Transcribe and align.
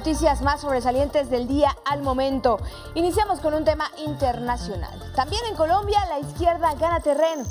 noticias 0.00 0.40
más 0.40 0.62
sobresalientes 0.62 1.28
del 1.28 1.46
día 1.46 1.76
al 1.84 2.02
momento. 2.02 2.58
Iniciamos 2.94 3.38
con 3.40 3.52
un 3.52 3.66
tema 3.66 3.84
internacional. 3.98 4.98
También 5.14 5.42
en 5.44 5.54
Colombia 5.54 5.98
la 6.08 6.18
izquierda 6.20 6.72
gana 6.72 7.00
terreno. 7.00 7.44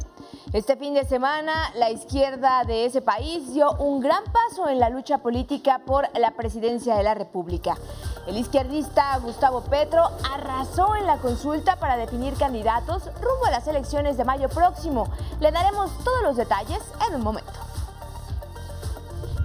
Este 0.52 0.75
fin 0.75 0.95
de 0.95 1.05
semana, 1.05 1.72
la 1.75 1.91
izquierda 1.91 2.63
de 2.63 2.85
ese 2.85 3.03
país 3.03 3.53
dio 3.53 3.73
un 3.73 3.99
gran 3.99 4.23
paso 4.23 4.67
en 4.67 4.80
la 4.80 4.89
lucha 4.89 5.20
política 5.20 5.81
por 5.85 6.09
la 6.17 6.31
presidencia 6.31 6.95
de 6.95 7.03
la 7.03 7.13
República. 7.13 7.77
El 8.25 8.35
izquierdista 8.35 9.16
Gustavo 9.20 9.61
Petro 9.61 10.02
arrasó 10.34 10.95
en 10.95 11.05
la 11.05 11.17
consulta 11.17 11.75
para 11.75 11.97
definir 11.97 12.34
candidatos 12.34 13.03
rumbo 13.22 13.45
a 13.45 13.52
las 13.52 13.67
elecciones 13.67 14.17
de 14.17 14.25
mayo 14.25 14.50
próximo. 14.50 15.08
Le 15.39 15.52
daremos 15.52 15.91
todos 16.03 16.23
los 16.23 16.36
detalles 16.36 16.80
en 17.08 17.13
un 17.13 17.22
momento. 17.22 17.69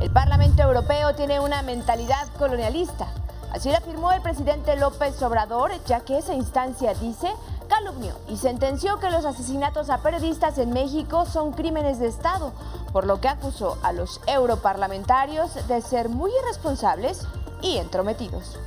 El 0.05 0.11
Parlamento 0.11 0.61
Europeo 0.61 1.15
tiene 1.15 1.41
una 1.41 1.63
mentalidad 1.63 2.29
colonialista. 2.39 3.07
Así 3.55 3.71
lo 3.71 3.79
afirmó 3.79 4.13
el 4.13 4.21
presidente 4.21 4.77
López 4.77 5.23
Obrador, 5.23 5.71
ya 5.87 6.01
que 6.01 6.19
esa 6.19 6.35
instancia 6.35 6.93
dice 6.93 7.33
calumnió 7.71 8.13
y 8.29 8.37
sentenció 8.37 8.99
que 8.99 9.09
los 9.09 9.25
asesinatos 9.25 9.89
a 9.89 10.03
periodistas 10.03 10.59
en 10.59 10.75
México 10.75 11.25
son 11.25 11.53
crímenes 11.53 12.01
de 12.01 12.09
Estado, 12.09 12.53
por 12.93 13.07
lo 13.07 13.23
que 13.23 13.29
acusó 13.29 13.79
a 13.83 13.93
los 13.93 14.21
europarlamentarios 14.27 15.67
de 15.69 15.81
ser 15.81 16.11
muy 16.11 16.31
irresponsables 16.43 17.27
y 17.63 17.79
entrometidos. 17.79 18.59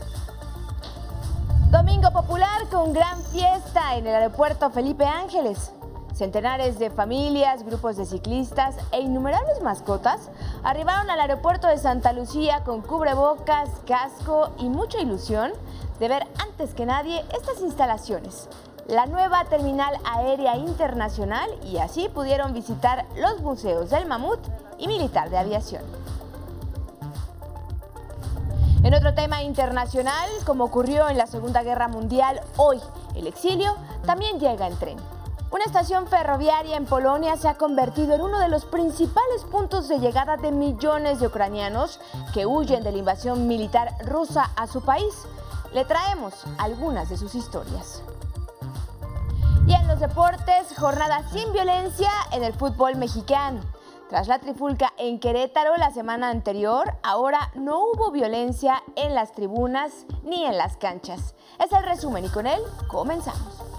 Domingo 1.69 2.09
Popular 2.09 2.67
con 2.72 2.94
gran 2.94 3.22
fiesta 3.25 3.95
en 3.95 4.07
el 4.07 4.16
aeropuerto 4.16 4.72
Felipe 4.72 5.05
Ángeles. 5.05 5.72
Centenares 6.17 6.79
de 6.79 6.89
familias, 6.89 7.63
grupos 7.63 7.95
de 7.95 8.07
ciclistas 8.07 8.75
e 8.91 9.01
innumerables 9.01 9.61
mascotas 9.61 10.31
arribaron 10.63 11.11
al 11.11 11.19
aeropuerto 11.19 11.67
de 11.67 11.77
Santa 11.77 12.11
Lucía 12.11 12.63
con 12.63 12.81
cubrebocas, 12.81 13.69
casco 13.85 14.49
y 14.57 14.67
mucha 14.67 14.99
ilusión 14.99 15.51
de 15.99 16.07
ver 16.07 16.23
antes 16.41 16.73
que 16.73 16.88
nadie 16.88 17.23
estas 17.38 17.61
instalaciones, 17.61 18.49
la 18.88 19.05
nueva 19.05 19.45
terminal 19.45 19.93
aérea 20.05 20.57
internacional 20.57 21.51
y 21.63 21.77
así 21.77 22.09
pudieron 22.09 22.51
visitar 22.51 23.05
los 23.15 23.39
museos 23.41 23.91
del 23.91 24.07
Mamut 24.07 24.39
y 24.79 24.88
Militar 24.88 25.29
de 25.29 25.38
Aviación. 25.38 25.83
En 28.83 28.95
otro 28.95 29.13
tema 29.13 29.43
internacional, 29.43 30.27
como 30.47 30.63
ocurrió 30.63 31.09
en 31.09 31.17
la 31.19 31.27
Segunda 31.27 31.61
Guerra 31.61 31.88
Mundial, 31.88 32.41
hoy 32.55 32.79
el 33.13 33.27
exilio 33.27 33.75
también 34.07 34.39
llega 34.39 34.65
en 34.65 34.77
tren. 34.77 34.97
Una 35.50 35.64
estación 35.64 36.08
ferroviaria 36.08 36.76
en 36.76 36.86
Polonia 36.86 37.38
se 37.38 37.48
ha 37.48 37.53
convertido 37.53 38.14
en 38.14 38.22
uno 38.22 38.38
de 38.40 38.50
los 38.50 38.66
principales 38.66 39.45
puntos 39.50 39.88
de 39.88 40.00
llegada 40.00 40.36
de 40.36 40.52
millones 40.52 41.22
de 41.22 41.28
ucranianos 41.28 42.02
que 42.34 42.45
huyen 42.45 42.84
de 42.84 42.92
la 42.92 42.98
invasión 42.98 43.48
militar 43.48 43.95
rusa 44.06 44.52
a 44.58 44.68
su 44.68 44.81
país. 44.81 45.14
Le 45.73 45.86
traemos 45.86 46.34
algunas 46.58 47.09
de 47.09 47.16
sus 47.16 47.34
historias. 47.34 48.03
Y 49.66 49.73
en 49.73 49.88
los 49.88 50.02
deportes, 50.02 50.78
jornada 50.78 51.24
sin 51.31 51.53
violencia 51.53 52.12
en 52.34 52.44
el 52.44 52.53
fútbol 52.53 52.97
mexicano. 52.97 53.62
Tras 54.09 54.28
la 54.28 54.40
trifulca 54.40 54.91
en 54.97 55.18
Querétaro 55.18 55.78
la 55.78 55.91
semana 55.91 56.30
anterior, 56.30 56.94
ahora 57.03 57.52
no 57.56 57.80
hubo 57.80 58.12
violencia 58.12 58.84
en 58.97 59.16
las 59.16 59.31
tribunas 59.31 60.06
ni 60.24 60.46
en 60.46 60.57
las 60.57 60.75
canchas. 60.75 61.36
Es 61.63 61.72
el 61.72 61.84
resumen 61.84 62.25
y 62.25 62.30
con 62.30 62.47
él 62.47 62.59
comenzamos. 62.88 63.76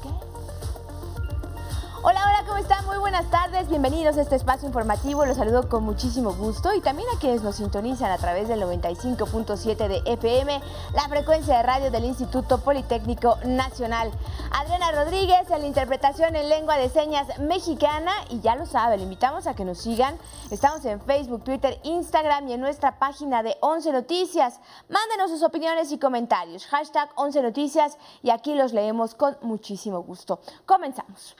Hola, 2.00 2.22
hola, 2.22 2.44
¿cómo 2.47 2.59
están? 2.59 2.86
Muy 2.86 2.97
buenas 2.98 3.28
tardes, 3.28 3.69
bienvenidos 3.69 4.16
a 4.16 4.20
este 4.20 4.36
espacio 4.36 4.69
informativo, 4.69 5.26
los 5.26 5.36
saludo 5.36 5.69
con 5.69 5.82
muchísimo 5.82 6.32
gusto 6.32 6.72
y 6.72 6.81
también 6.81 7.09
a 7.12 7.19
quienes 7.19 7.42
nos 7.42 7.56
sintonizan 7.56 8.12
a 8.12 8.19
través 8.19 8.47
del 8.47 8.62
95.7 8.62 9.88
de 9.88 10.03
FM, 10.12 10.60
la 10.94 11.09
frecuencia 11.09 11.56
de 11.56 11.62
radio 11.64 11.91
del 11.91 12.04
Instituto 12.04 12.59
Politécnico 12.59 13.36
Nacional. 13.44 14.12
Adriana 14.53 14.92
Rodríguez 14.92 15.50
en 15.50 15.62
la 15.62 15.66
interpretación 15.66 16.36
en 16.36 16.48
lengua 16.48 16.76
de 16.76 16.88
señas 16.88 17.26
mexicana 17.41 18.12
y 18.30 18.41
ya 18.42 18.54
lo 18.54 18.65
sabe, 18.65 18.97
le 18.97 19.03
invitamos 19.03 19.48
a 19.48 19.54
que 19.54 19.65
nos 19.65 19.78
sigan, 19.78 20.16
estamos 20.53 20.84
en 20.84 21.00
Facebook, 21.00 21.42
Twitter, 21.42 21.80
Instagram 21.82 22.47
y 22.47 22.53
en 22.53 22.60
nuestra 22.60 23.00
página 23.00 23.42
de 23.42 23.56
11 23.60 23.91
Noticias. 23.92 24.60
Mándenos 24.88 25.32
sus 25.32 25.42
opiniones 25.42 25.91
y 25.91 25.98
comentarios, 25.98 26.65
hashtag 26.66 27.10
11 27.16 27.42
Noticias 27.42 27.98
y 28.22 28.30
aquí 28.30 28.54
los 28.54 28.72
leemos 28.72 29.16
con 29.16 29.36
muchísimo 29.42 30.00
gusto. 30.04 30.38
Comenzamos. 30.65 31.34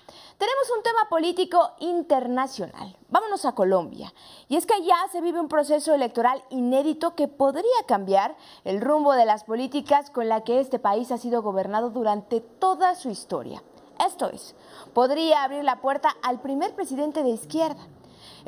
Tenemos 0.49 0.71
un 0.79 0.83
tema 0.83 1.09
político 1.11 1.73
internacional. 1.79 2.97
Vámonos 3.11 3.45
a 3.45 3.55
Colombia. 3.55 4.15
Y 4.49 4.57
es 4.57 4.65
que 4.65 4.73
allá 4.73 4.97
se 5.13 5.21
vive 5.21 5.39
un 5.39 5.49
proceso 5.49 5.93
electoral 5.93 6.43
inédito 6.49 7.15
que 7.15 7.29
podría 7.29 7.83
cambiar 7.87 8.35
el 8.65 8.81
rumbo 8.81 9.13
de 9.13 9.27
las 9.27 9.45
políticas 9.45 10.09
con 10.09 10.27
la 10.27 10.45
que 10.45 10.61
este 10.61 10.79
país 10.79 11.13
ha 11.13 11.19
sido 11.19 11.43
gobernado 11.43 11.91
durante 11.91 12.41
toda 12.41 12.95
su 12.95 13.11
historia. 13.11 13.63
Esto 14.03 14.31
es, 14.31 14.55
podría 14.95 15.43
abrir 15.43 15.65
la 15.65 15.83
puerta 15.83 16.17
al 16.23 16.41
primer 16.41 16.75
presidente 16.75 17.23
de 17.23 17.29
izquierda. 17.29 17.87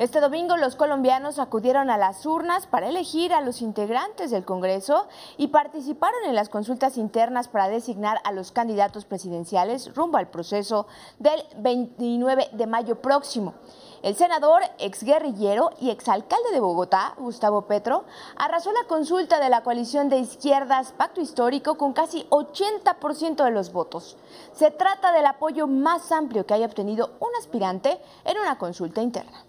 Este 0.01 0.19
domingo 0.19 0.57
los 0.57 0.75
colombianos 0.75 1.37
acudieron 1.37 1.91
a 1.91 1.97
las 1.99 2.25
urnas 2.25 2.65
para 2.65 2.89
elegir 2.89 3.35
a 3.35 3.41
los 3.41 3.61
integrantes 3.61 4.31
del 4.31 4.43
Congreso 4.43 5.07
y 5.37 5.49
participaron 5.49 6.23
en 6.25 6.33
las 6.33 6.49
consultas 6.49 6.97
internas 6.97 7.47
para 7.47 7.69
designar 7.69 8.19
a 8.23 8.31
los 8.31 8.51
candidatos 8.51 9.05
presidenciales 9.05 9.93
rumbo 9.93 10.17
al 10.17 10.31
proceso 10.31 10.87
del 11.19 11.43
29 11.57 12.49
de 12.51 12.65
mayo 12.65 12.99
próximo. 12.99 13.53
El 14.01 14.15
senador, 14.15 14.63
exguerrillero 14.79 15.69
y 15.79 15.91
exalcalde 15.91 16.49
de 16.51 16.61
Bogotá, 16.61 17.13
Gustavo 17.19 17.67
Petro, 17.67 18.05
arrasó 18.37 18.71
la 18.71 18.87
consulta 18.87 19.39
de 19.39 19.49
la 19.49 19.61
coalición 19.61 20.09
de 20.09 20.17
izquierdas 20.17 20.93
Pacto 20.93 21.21
Histórico 21.21 21.77
con 21.77 21.93
casi 21.93 22.25
80% 22.31 23.43
de 23.43 23.51
los 23.51 23.71
votos. 23.71 24.17
Se 24.51 24.71
trata 24.71 25.11
del 25.11 25.27
apoyo 25.27 25.67
más 25.67 26.11
amplio 26.11 26.47
que 26.47 26.55
haya 26.55 26.65
obtenido 26.65 27.11
un 27.19 27.29
aspirante 27.37 28.01
en 28.25 28.39
una 28.39 28.57
consulta 28.57 29.03
interna. 29.03 29.45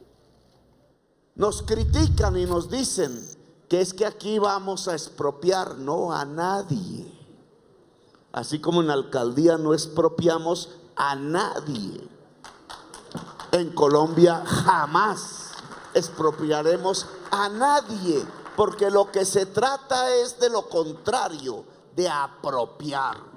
Nos 1.35 1.63
critican 1.63 2.37
y 2.37 2.45
nos 2.45 2.71
dicen 2.71 3.27
que 3.69 3.81
es 3.81 3.95
que 3.95 4.05
aquí 4.05 4.39
vamos 4.39 4.87
a 4.89 4.93
expropiar, 4.93 5.79
no 5.79 6.13
a 6.13 6.25
nadie. 6.25 7.11
Así 8.33 8.61
como 8.61 8.81
en 8.81 8.89
la 8.89 8.95
alcaldía 8.95 9.57
no 9.57 9.73
expropiamos 9.73 10.71
a 10.95 11.17
nadie. 11.17 12.07
En 13.51 13.73
Colombia 13.73 14.45
jamás 14.45 15.53
expropiaremos 15.95 17.07
a 17.31 17.49
nadie, 17.49 18.25
porque 18.57 18.91
lo 18.91 19.11
que 19.11 19.25
se 19.25 19.47
trata 19.47 20.15
es 20.15 20.39
de 20.39 20.51
lo 20.51 20.69
contrario, 20.69 21.65
de 21.97 22.09
apropiar. 22.09 23.32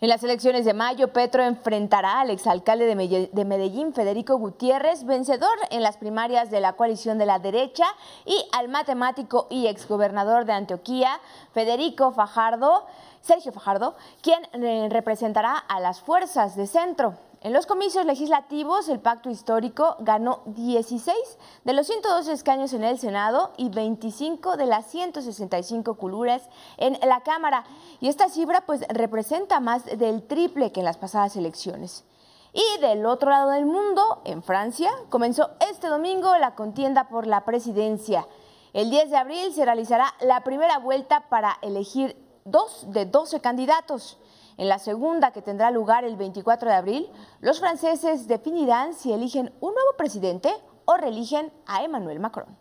En 0.00 0.08
las 0.08 0.22
elecciones 0.22 0.64
de 0.64 0.74
mayo, 0.74 1.12
Petro 1.12 1.42
enfrentará 1.42 2.20
al 2.20 2.30
exalcalde 2.30 2.86
de 2.86 3.44
Medellín, 3.44 3.92
Federico 3.92 4.38
Gutiérrez, 4.38 5.04
vencedor 5.04 5.58
en 5.70 5.82
las 5.82 5.96
primarias 5.96 6.52
de 6.52 6.60
la 6.60 6.74
coalición 6.74 7.18
de 7.18 7.26
la 7.26 7.40
derecha, 7.40 7.84
y 8.24 8.46
al 8.52 8.68
matemático 8.68 9.48
y 9.50 9.66
exgobernador 9.66 10.44
de 10.44 10.52
Antioquía, 10.52 11.18
Federico 11.52 12.12
Fajardo, 12.12 12.86
Sergio 13.22 13.50
Fajardo, 13.50 13.96
quien 14.22 14.40
eh, 14.52 14.88
representará 14.88 15.58
a 15.58 15.80
las 15.80 16.00
fuerzas 16.00 16.54
de 16.54 16.68
centro. 16.68 17.14
En 17.40 17.52
los 17.52 17.66
comicios 17.66 18.04
legislativos, 18.04 18.88
el 18.88 18.98
pacto 18.98 19.30
histórico 19.30 19.94
ganó 20.00 20.42
16 20.46 21.16
de 21.62 21.72
los 21.72 21.86
112 21.86 22.32
escaños 22.32 22.72
en 22.72 22.82
el 22.82 22.98
Senado 22.98 23.52
y 23.56 23.68
25 23.68 24.56
de 24.56 24.66
las 24.66 24.86
165 24.86 25.94
culuras 25.94 26.48
en 26.78 26.98
la 27.08 27.20
Cámara. 27.20 27.64
Y 28.00 28.08
esta 28.08 28.28
cifra 28.28 28.62
pues 28.62 28.84
representa 28.88 29.60
más 29.60 29.84
del 29.84 30.26
triple 30.26 30.72
que 30.72 30.80
en 30.80 30.86
las 30.86 30.96
pasadas 30.96 31.36
elecciones. 31.36 32.04
Y 32.52 32.80
del 32.80 33.06
otro 33.06 33.30
lado 33.30 33.50
del 33.50 33.66
mundo, 33.66 34.20
en 34.24 34.42
Francia, 34.42 34.90
comenzó 35.08 35.50
este 35.70 35.86
domingo 35.86 36.36
la 36.38 36.56
contienda 36.56 37.08
por 37.08 37.28
la 37.28 37.44
presidencia. 37.44 38.26
El 38.72 38.90
10 38.90 39.10
de 39.10 39.16
abril 39.16 39.52
se 39.54 39.64
realizará 39.64 40.12
la 40.22 40.42
primera 40.42 40.78
vuelta 40.78 41.28
para 41.28 41.56
elegir 41.62 42.16
dos 42.44 42.86
de 42.88 43.06
12 43.06 43.40
candidatos. 43.40 44.18
En 44.58 44.68
la 44.68 44.80
segunda, 44.80 45.30
que 45.30 45.40
tendrá 45.40 45.70
lugar 45.70 46.04
el 46.04 46.16
24 46.16 46.68
de 46.68 46.76
abril, 46.76 47.10
los 47.40 47.60
franceses 47.60 48.26
definirán 48.26 48.92
si 48.92 49.12
eligen 49.12 49.54
un 49.60 49.72
nuevo 49.72 49.92
presidente 49.96 50.52
o 50.84 50.96
reeligen 50.96 51.52
a 51.64 51.84
Emmanuel 51.84 52.18
Macron. 52.18 52.58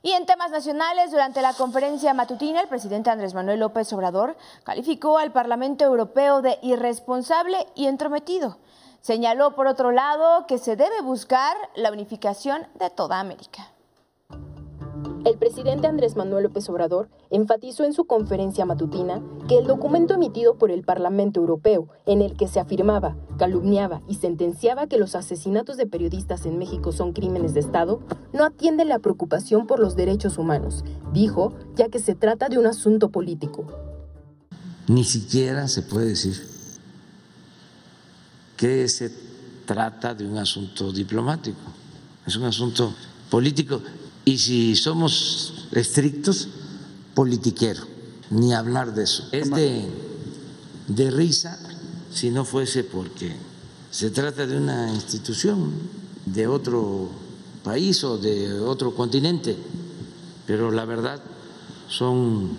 Y 0.00 0.12
en 0.12 0.24
temas 0.24 0.52
nacionales, 0.52 1.10
durante 1.10 1.42
la 1.42 1.54
conferencia 1.54 2.14
matutina, 2.14 2.60
el 2.60 2.68
presidente 2.68 3.10
Andrés 3.10 3.34
Manuel 3.34 3.58
López 3.58 3.92
Obrador 3.92 4.36
calificó 4.62 5.18
al 5.18 5.32
Parlamento 5.32 5.84
Europeo 5.84 6.40
de 6.40 6.56
irresponsable 6.62 7.66
y 7.74 7.86
entrometido. 7.86 8.58
Señaló, 9.00 9.56
por 9.56 9.66
otro 9.66 9.90
lado, 9.90 10.46
que 10.46 10.58
se 10.58 10.76
debe 10.76 11.00
buscar 11.02 11.56
la 11.74 11.90
unificación 11.90 12.68
de 12.78 12.90
toda 12.90 13.18
América. 13.18 13.71
El 15.24 15.38
presidente 15.38 15.86
Andrés 15.86 16.16
Manuel 16.16 16.42
López 16.42 16.68
Obrador 16.68 17.08
enfatizó 17.30 17.84
en 17.84 17.92
su 17.92 18.06
conferencia 18.06 18.64
matutina 18.64 19.22
que 19.48 19.56
el 19.56 19.68
documento 19.68 20.14
emitido 20.14 20.58
por 20.58 20.72
el 20.72 20.82
Parlamento 20.82 21.38
Europeo, 21.38 21.88
en 22.06 22.22
el 22.22 22.36
que 22.36 22.48
se 22.48 22.58
afirmaba, 22.58 23.16
calumniaba 23.38 24.02
y 24.08 24.16
sentenciaba 24.16 24.88
que 24.88 24.98
los 24.98 25.14
asesinatos 25.14 25.76
de 25.76 25.86
periodistas 25.86 26.44
en 26.44 26.58
México 26.58 26.90
son 26.90 27.12
crímenes 27.12 27.54
de 27.54 27.60
Estado, 27.60 28.00
no 28.32 28.44
atiende 28.44 28.84
la 28.84 28.98
preocupación 28.98 29.68
por 29.68 29.78
los 29.78 29.94
derechos 29.94 30.38
humanos, 30.38 30.84
dijo, 31.12 31.54
ya 31.76 31.88
que 31.88 32.00
se 32.00 32.16
trata 32.16 32.48
de 32.48 32.58
un 32.58 32.66
asunto 32.66 33.10
político. 33.10 33.66
Ni 34.88 35.04
siquiera 35.04 35.68
se 35.68 35.82
puede 35.82 36.06
decir 36.06 36.34
que 38.56 38.88
se 38.88 39.12
trata 39.66 40.14
de 40.14 40.26
un 40.26 40.36
asunto 40.38 40.90
diplomático, 40.90 41.60
es 42.26 42.34
un 42.34 42.44
asunto 42.44 42.92
político 43.30 43.80
y 44.24 44.38
si 44.38 44.76
somos 44.76 45.66
estrictos, 45.72 46.48
politiquero, 47.14 47.82
ni 48.30 48.54
hablar 48.54 48.94
de 48.94 49.04
eso. 49.04 49.28
Es 49.32 49.50
de, 49.50 49.84
de 50.88 51.10
risa 51.10 51.58
si 52.12 52.30
no 52.30 52.44
fuese 52.44 52.84
porque 52.84 53.34
se 53.90 54.10
trata 54.10 54.46
de 54.46 54.56
una 54.56 54.92
institución 54.92 55.72
de 56.26 56.46
otro 56.46 57.10
país 57.64 58.02
o 58.04 58.18
de 58.18 58.60
otro 58.60 58.94
continente, 58.94 59.56
pero 60.46 60.70
la 60.70 60.84
verdad 60.84 61.20
son 61.88 62.50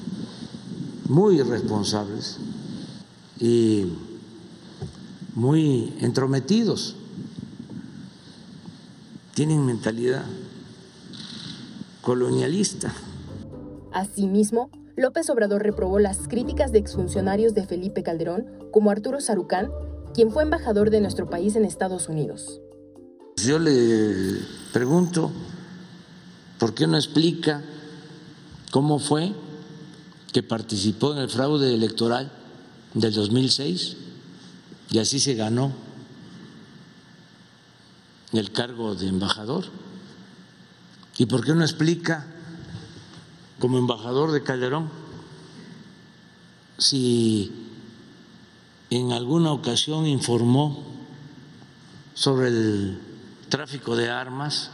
muy 1.08 1.42
responsables 1.42 2.38
y 3.40 3.86
muy 5.36 5.94
entrometidos, 6.00 6.96
tienen 9.34 9.66
mentalidad 9.66 10.24
colonialista. 12.04 12.94
Asimismo, 13.92 14.70
López 14.96 15.30
Obrador 15.30 15.64
reprobó 15.64 15.98
las 15.98 16.28
críticas 16.28 16.72
de 16.72 16.78
exfuncionarios 16.78 17.56
de 17.56 17.66
Felipe 17.66 18.04
Calderón, 18.04 18.46
como 18.72 18.92
Arturo 18.92 19.22
Sarucán, 19.22 19.72
quien 20.14 20.30
fue 20.30 20.44
embajador 20.44 20.92
de 20.92 21.02
nuestro 21.02 21.30
país 21.30 21.56
en 21.56 21.66
Estados 21.66 22.10
Unidos. 22.10 22.62
Yo 23.38 23.58
le 23.58 24.38
pregunto, 24.72 25.32
¿por 26.60 26.76
qué 26.76 26.86
no 26.86 26.98
explica 26.98 27.64
cómo 28.72 29.00
fue 29.00 29.34
que 30.32 30.44
participó 30.44 31.14
en 31.14 31.20
el 31.20 31.30
fraude 31.30 31.74
electoral 31.74 32.32
del 32.94 33.14
2006 33.14 33.98
y 34.92 35.00
así 35.00 35.20
se 35.20 35.36
ganó 35.36 35.72
el 38.34 38.52
cargo 38.52 38.94
de 38.94 39.08
embajador? 39.08 39.66
¿Y 41.18 41.26
por 41.28 41.46
qué 41.46 41.54
no 41.54 41.62
explica 41.64 42.26
como 43.60 43.78
embajador 43.78 44.32
de 44.32 44.44
Calderón 44.44 44.90
si 46.78 47.52
en 48.90 49.12
alguna 49.12 49.52
ocasión 49.52 50.08
informó 50.08 50.84
sobre 52.14 52.48
el 52.48 53.00
tráfico 53.48 53.96
de 53.96 54.10
armas, 54.10 54.72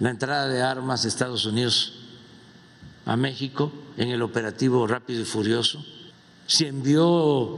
la 0.00 0.10
entrada 0.10 0.48
de 0.48 0.62
armas 0.62 1.02
de 1.02 1.08
Estados 1.08 1.46
Unidos 1.46 1.92
a 3.04 3.16
México 3.16 3.72
en 3.96 4.10
el 4.10 4.22
operativo 4.22 4.86
Rápido 4.86 5.22
y 5.22 5.24
Furioso, 5.24 5.84
si 6.46 6.66
envió 6.66 7.56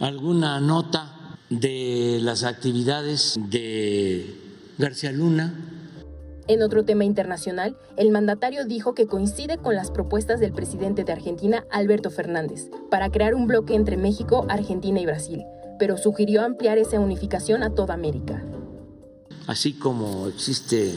alguna 0.00 0.60
nota 0.60 1.12
de 1.48 2.18
las 2.22 2.42
actividades 2.42 3.38
de 3.48 4.36
García 4.78 5.12
Luna 5.12 5.54
en 6.50 6.62
otro 6.62 6.84
tema 6.84 7.04
internacional, 7.04 7.76
el 7.96 8.10
mandatario 8.10 8.64
dijo 8.64 8.92
que 8.92 9.06
coincide 9.06 9.56
con 9.58 9.76
las 9.76 9.92
propuestas 9.92 10.40
del 10.40 10.52
presidente 10.52 11.04
de 11.04 11.12
Argentina, 11.12 11.64
Alberto 11.70 12.10
Fernández, 12.10 12.70
para 12.90 13.08
crear 13.08 13.36
un 13.36 13.46
bloque 13.46 13.76
entre 13.76 13.96
México, 13.96 14.46
Argentina 14.48 14.98
y 14.98 15.06
Brasil, 15.06 15.44
pero 15.78 15.96
sugirió 15.96 16.42
ampliar 16.42 16.76
esa 16.78 16.98
unificación 16.98 17.62
a 17.62 17.70
toda 17.70 17.94
América. 17.94 18.44
Así 19.46 19.74
como 19.74 20.26
existe 20.26 20.96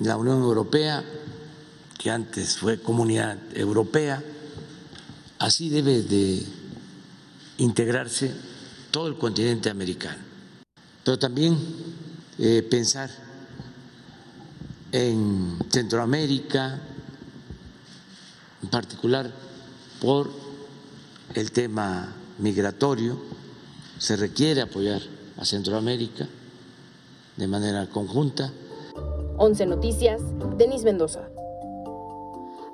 la 0.00 0.16
Unión 0.16 0.42
Europea, 0.42 1.04
que 1.96 2.10
antes 2.10 2.58
fue 2.58 2.82
Comunidad 2.82 3.38
Europea, 3.54 4.24
así 5.38 5.68
debe 5.68 6.02
de 6.02 6.42
integrarse 7.58 8.34
todo 8.90 9.06
el 9.06 9.16
continente 9.16 9.70
americano. 9.70 10.18
Pero 11.04 11.16
también 11.16 11.56
eh, 12.40 12.66
pensar 12.68 13.27
en 14.92 15.58
Centroamérica, 15.70 16.80
en 18.62 18.70
particular 18.70 19.30
por 20.00 20.30
el 21.34 21.52
tema 21.52 22.14
migratorio. 22.38 23.18
Se 23.98 24.16
requiere 24.16 24.62
apoyar 24.62 25.02
a 25.36 25.44
Centroamérica 25.44 26.26
de 27.36 27.46
manera 27.46 27.86
conjunta. 27.88 28.50
11 29.38 29.66
Noticias, 29.66 30.20
Denis 30.56 30.84
Mendoza. 30.84 31.28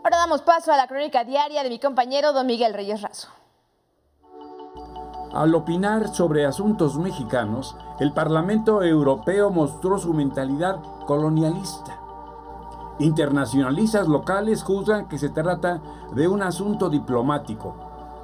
Ahora 0.02 0.18
damos 0.18 0.42
paso 0.42 0.70
a 0.70 0.76
la 0.76 0.86
crónica 0.86 1.24
diaria 1.24 1.62
de 1.62 1.70
mi 1.70 1.78
compañero 1.78 2.32
don 2.32 2.46
Miguel 2.46 2.74
Reyes 2.74 3.00
Razo. 3.00 3.28
Al 5.32 5.54
opinar 5.54 6.14
sobre 6.14 6.46
asuntos 6.46 6.96
mexicanos, 6.96 7.74
el 7.98 8.12
Parlamento 8.12 8.82
Europeo 8.82 9.50
mostró 9.50 9.98
su 9.98 10.12
mentalidad 10.12 10.76
colonialista 11.06 12.03
Internacionalistas 13.00 14.06
locales 14.06 14.62
juzgan 14.62 15.08
que 15.08 15.18
se 15.18 15.28
trata 15.28 15.80
de 16.12 16.28
un 16.28 16.42
asunto 16.42 16.88
diplomático. 16.88 17.74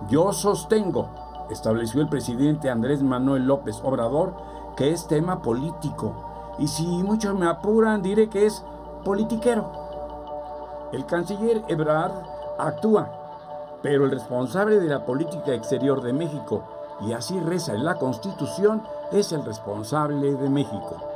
Yo 0.09 0.33
sostengo, 0.33 1.09
estableció 1.51 2.01
el 2.01 2.09
presidente 2.09 2.71
Andrés 2.71 3.03
Manuel 3.03 3.47
López 3.47 3.81
Obrador, 3.83 4.37
que 4.77 4.93
es 4.93 5.09
tema 5.09 5.43
político. 5.43 6.15
Y 6.61 6.69
si 6.69 6.87
muchos 6.87 7.37
me 7.37 7.49
apuran, 7.49 8.01
diré 8.01 8.29
que 8.29 8.47
es 8.47 8.65
politiquero. 9.05 9.73
El 10.93 11.05
canciller 11.05 11.65
Ebrard 11.67 12.13
actúa, 12.57 13.11
pero 13.83 14.05
el 14.05 14.13
responsable 14.13 14.79
de 14.79 14.89
la 14.89 15.05
política 15.05 15.53
exterior 15.53 16.01
de 16.01 16.13
México, 16.13 16.63
y 17.01 17.13
así 17.13 17.41
reza 17.41 17.75
en 17.75 17.85
la 17.85 17.97
Constitución, 17.97 18.83
es 19.11 19.33
el 19.33 19.45
responsable 19.45 20.35
de 20.35 20.49
México 20.49 21.10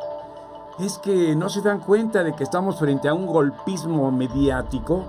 es 0.78 0.98
que 0.98 1.36
no 1.36 1.48
se 1.48 1.62
dan 1.62 1.80
cuenta 1.80 2.24
de 2.24 2.34
que 2.34 2.42
estamos 2.42 2.78
frente 2.78 3.08
a 3.08 3.14
un 3.14 3.26
golpismo 3.26 4.10
mediático. 4.10 5.04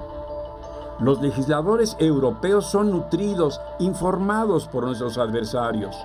Los 1.00 1.22
legisladores 1.22 1.96
europeos 2.00 2.68
son 2.68 2.92
nutridos, 2.92 3.60
informados 3.80 4.68
por 4.68 4.86
nuestros 4.86 5.18
adversarios. 5.18 5.96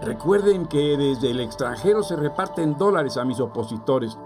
Recuerden 0.00 0.66
que 0.66 0.96
desde 0.96 1.30
el 1.30 1.40
extranjero 1.40 2.02
se 2.02 2.16
reparten 2.16 2.78
dólares 2.78 3.18
a 3.18 3.24
mis 3.24 3.38
opositores, 3.38 4.16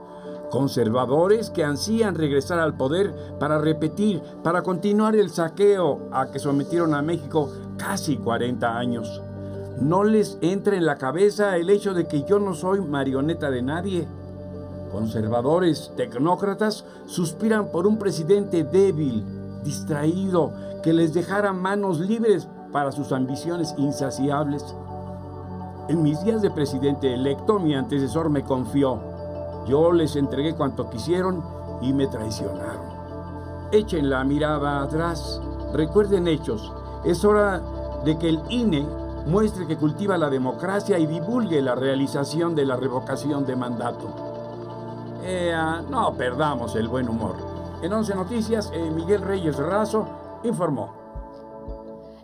conservadores 0.51 1.51
que 1.51 1.65
ansían 1.65 2.15
regresar 2.15 2.61
al 2.61 2.77
poder 2.77 3.13
para 3.41 3.59
repetir, 3.59 4.23
para 4.45 4.63
continuar 4.63 5.17
el 5.17 5.31
saqueo 5.31 6.09
a 6.13 6.31
que 6.31 6.39
sometieron 6.39 6.95
a 6.95 7.03
México 7.03 7.51
casi 7.77 8.17
40 8.19 8.79
años. 8.79 9.21
No 9.81 10.05
les 10.05 10.39
entre 10.43 10.77
en 10.77 10.87
la 10.87 10.97
cabeza 10.97 11.57
el 11.57 11.69
hecho 11.69 11.93
de 11.93 12.07
que 12.07 12.23
yo 12.23 12.39
no 12.39 12.55
soy 12.55 12.81
marioneta 12.81 13.51
de 13.51 13.63
nadie 13.63 14.09
Conservadores 14.95 15.91
tecnócratas 15.97 16.85
suspiran 17.07 17.73
por 17.73 17.85
un 17.85 17.99
presidente 17.99 18.63
débil, 18.63 19.25
distraído, 19.65 20.53
que 20.85 20.93
les 20.93 21.13
dejara 21.13 21.53
manos 21.53 21.99
libres 21.99 22.47
para 22.71 22.93
sus 22.93 23.11
ambiciones 23.11 23.75
insaciables. 23.77 24.65
En 25.89 26.05
mis 26.05 26.23
días 26.23 26.43
de 26.43 26.51
presidente 26.53 27.13
electo, 27.13 27.59
mi 27.59 27.75
antecesor 27.75 28.31
me 28.31 28.45
confió. 28.45 29.01
Yo 29.67 29.91
les 29.91 30.15
entregué 30.15 30.55
cuanto 30.55 30.89
quisieron 30.89 31.43
y 31.83 31.93
me 31.93 32.07
traicionaron. 32.07 32.87
Echen 33.73 34.09
la 34.09 34.23
mirada 34.23 34.81
atrás, 34.81 35.41
recuerden 35.73 36.29
hechos. 36.29 36.73
Es 37.05 37.25
hora 37.25 37.61
de 38.05 38.17
que 38.17 38.29
el 38.29 38.41
INE 38.49 38.87
muestre 39.27 39.67
que 39.67 39.77
cultiva 39.77 40.17
la 40.17 40.31
democracia 40.31 41.01
y 41.01 41.07
divulgue 41.07 41.61
la 41.63 41.75
realización 41.75 42.55
de 42.55 42.65
la 42.65 42.77
revocación 42.77 43.45
de 43.45 43.57
mandato. 43.57 44.24
Eh, 45.27 45.57
no 45.89 46.15
perdamos 46.17 46.77
el 46.77 46.87
buen 46.87 47.09
humor. 47.09 47.37
En 47.83 47.93
11 47.93 48.15
Noticias, 48.15 48.71
eh, 48.75 48.91
Miguel 48.91 49.23
Reyes 49.23 49.57
Razo 49.57 50.07
informó. 50.45 51.05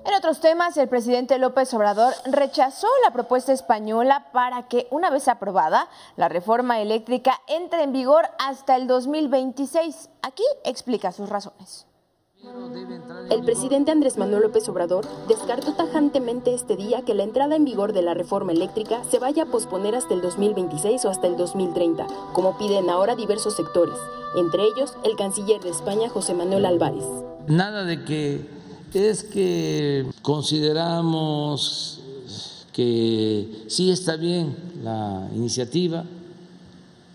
En 0.04 0.14
otros 0.14 0.40
temas, 0.40 0.76
el 0.76 0.88
presidente 0.88 1.38
López 1.38 1.72
Obrador 1.72 2.12
rechazó 2.26 2.88
la 3.04 3.12
propuesta 3.12 3.52
española 3.52 4.26
para 4.32 4.68
que, 4.68 4.86
una 4.90 5.08
vez 5.08 5.28
aprobada, 5.28 5.88
la 6.16 6.28
reforma 6.28 6.80
eléctrica 6.80 7.40
entre 7.48 7.84
en 7.84 7.92
vigor 7.92 8.26
hasta 8.38 8.76
el 8.76 8.86
2026. 8.86 10.10
Aquí 10.22 10.44
explica 10.64 11.12
sus 11.12 11.28
razones. 11.28 11.89
El 13.30 13.44
presidente 13.44 13.90
Andrés 13.90 14.16
Manuel 14.16 14.42
López 14.42 14.68
Obrador 14.68 15.06
descartó 15.28 15.74
tajantemente 15.74 16.54
este 16.54 16.74
día 16.74 17.02
que 17.02 17.14
la 17.14 17.22
entrada 17.22 17.54
en 17.54 17.64
vigor 17.64 17.92
de 17.92 18.02
la 18.02 18.14
reforma 18.14 18.52
eléctrica 18.52 19.02
se 19.04 19.18
vaya 19.18 19.42
a 19.42 19.46
posponer 19.46 19.94
hasta 19.94 20.14
el 20.14 20.22
2026 20.22 21.04
o 21.04 21.10
hasta 21.10 21.26
el 21.26 21.36
2030, 21.36 22.06
como 22.32 22.56
piden 22.56 22.88
ahora 22.88 23.14
diversos 23.14 23.54
sectores, 23.56 23.96
entre 24.36 24.62
ellos 24.62 24.94
el 25.04 25.16
canciller 25.16 25.60
de 25.60 25.70
España, 25.70 26.08
José 26.08 26.32
Manuel 26.34 26.64
Álvarez. 26.64 27.04
Nada 27.46 27.84
de 27.84 28.04
que 28.04 28.48
es 28.94 29.22
que 29.22 30.06
consideramos 30.22 32.00
que 32.72 33.64
sí 33.68 33.90
está 33.90 34.16
bien 34.16 34.56
la 34.82 35.28
iniciativa, 35.34 36.04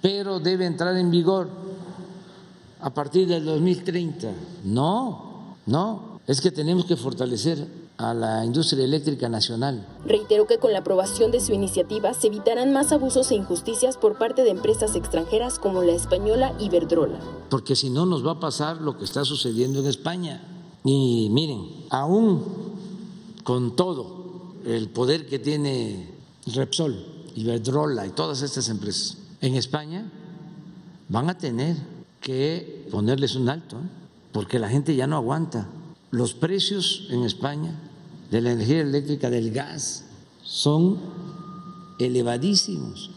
pero 0.01 0.39
debe 0.39 0.65
entrar 0.65 0.96
en 0.98 1.10
vigor 1.10 1.65
a 2.79 2.94
partir 2.94 3.27
del 3.27 3.46
2030. 3.46 4.32
No, 4.65 5.55
no, 5.65 6.20
es 6.27 6.41
que 6.41 6.51
tenemos 6.51 6.86
que 6.86 6.96
fortalecer 6.96 7.86
a 7.98 8.13
la 8.13 8.44
industria 8.44 8.84
eléctrica 8.84 9.29
nacional. 9.29 9.86
Reiteró 10.05 10.48
que 10.48 10.58
con 10.58 10.74
la 10.74 10.79
aprobación 10.79 11.32
de 11.32 11.39
su 11.39 11.53
iniciativa 11.53 12.13
se 12.13 12.27
evitarán 12.27 12.74
más 12.74 12.91
abusos 12.91 13.32
e 13.32 13.36
injusticias 13.36 13.98
por 13.98 14.17
parte 14.17 14.44
de 14.44 14.50
empresas 14.50 14.96
extranjeras 14.96 15.60
como 15.60 15.82
la 15.82 15.94
española 15.94 16.53
Iberdrola. 16.60 17.20
Porque 17.50 17.75
si 17.75 17.89
no 17.89 18.05
nos 18.05 18.25
va 18.25 18.34
a 18.34 18.39
pasar 18.39 18.82
lo 18.82 18.98
que 18.98 19.05
está 19.05 19.24
sucediendo 19.24 19.79
en 19.79 19.88
España. 19.88 20.41
Y 20.84 21.29
miren, 21.32 21.86
aún 21.89 22.44
con 23.44 23.75
todo 23.75 24.53
el 24.65 24.89
poder 24.89 25.27
que 25.27 25.39
tiene 25.39 26.13
Repsol, 26.53 27.05
Iberdrola 27.36 28.05
y 28.05 28.12
todas 28.12 28.41
estas 28.41 28.70
empresas 28.70 29.17
en 29.41 29.55
España, 29.55 30.12
van 31.08 31.29
a 31.29 31.38
tener 31.38 31.77
que 32.25 32.88
ponerles 32.89 33.36
un 33.36 33.50
alto, 33.50 33.75
¿eh? 33.75 33.88
porque 34.32 34.58
la 34.58 34.67
gente 34.67 34.96
ya 34.96 35.05
no 35.05 35.15
aguanta. 35.15 35.67
Los 36.10 36.34
precios 36.34 37.08
en 37.12 37.24
España 37.24 37.79
de 38.32 38.41
la 38.41 38.51
energía 38.51 38.82
eléctrica, 38.82 39.29
del 39.29 39.51
gas, 39.51 40.05
son 40.41 40.98
elevadísimos. 42.00 43.12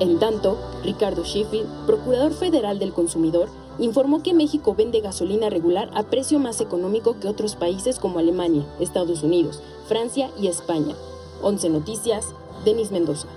En 0.00 0.18
tanto, 0.18 0.58
Ricardo 0.82 1.22
Sheffield, 1.22 1.86
procurador 1.86 2.32
federal 2.32 2.80
del 2.80 2.92
consumidor, 2.92 3.48
informó 3.78 4.20
que 4.24 4.34
México 4.34 4.74
vende 4.74 5.00
gasolina 5.00 5.48
regular 5.48 5.88
a 5.94 6.10
precio 6.10 6.40
más 6.40 6.60
económico 6.60 7.20
que 7.20 7.28
otros 7.28 7.54
países 7.54 8.00
como 8.00 8.18
Alemania, 8.18 8.66
Estados 8.80 9.22
Unidos, 9.22 9.62
Francia 9.86 10.28
y 10.40 10.48
España. 10.48 10.96
11 11.42 11.68
Noticias, 11.68 12.34
Denis 12.64 12.90
Mendoza. 12.90 13.28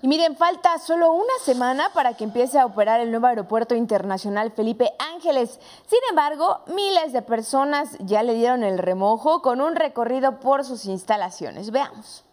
Y 0.00 0.06
miren, 0.06 0.36
falta 0.36 0.78
solo 0.78 1.12
una 1.12 1.32
semana 1.42 1.90
para 1.92 2.14
que 2.14 2.24
empiece 2.24 2.58
a 2.58 2.66
operar 2.66 3.00
el 3.00 3.10
nuevo 3.10 3.26
aeropuerto 3.26 3.74
internacional 3.74 4.52
Felipe 4.52 4.92
Ángeles. 5.14 5.58
Sin 5.86 5.98
embargo, 6.08 6.60
miles 6.68 7.12
de 7.12 7.22
personas 7.22 7.96
ya 7.98 8.22
le 8.22 8.34
dieron 8.34 8.62
el 8.62 8.78
remojo 8.78 9.42
con 9.42 9.60
un 9.60 9.74
recorrido 9.74 10.38
por 10.38 10.64
sus 10.64 10.84
instalaciones. 10.84 11.72
Veamos. 11.72 12.24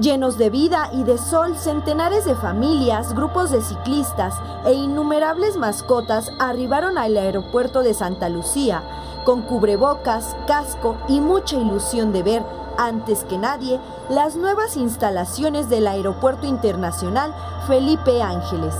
Llenos 0.00 0.38
de 0.38 0.48
vida 0.48 0.88
y 0.94 1.02
de 1.02 1.18
sol, 1.18 1.58
centenares 1.58 2.24
de 2.24 2.34
familias, 2.34 3.12
grupos 3.14 3.50
de 3.50 3.60
ciclistas 3.60 4.34
e 4.64 4.72
innumerables 4.72 5.56
mascotas 5.56 6.30
arribaron 6.38 6.96
al 6.96 7.16
aeropuerto 7.16 7.82
de 7.82 7.92
Santa 7.92 8.30
Lucía, 8.30 8.82
con 9.26 9.42
cubrebocas, 9.42 10.36
casco 10.46 10.96
y 11.08 11.20
mucha 11.20 11.56
ilusión 11.56 12.12
de 12.12 12.22
ver, 12.22 12.42
antes 12.78 13.24
que 13.24 13.38
nadie, 13.38 13.80
las 14.08 14.36
nuevas 14.36 14.76
instalaciones 14.76 15.68
del 15.68 15.86
Aeropuerto 15.86 16.46
Internacional 16.46 17.34
Felipe 17.66 18.22
Ángeles. 18.22 18.74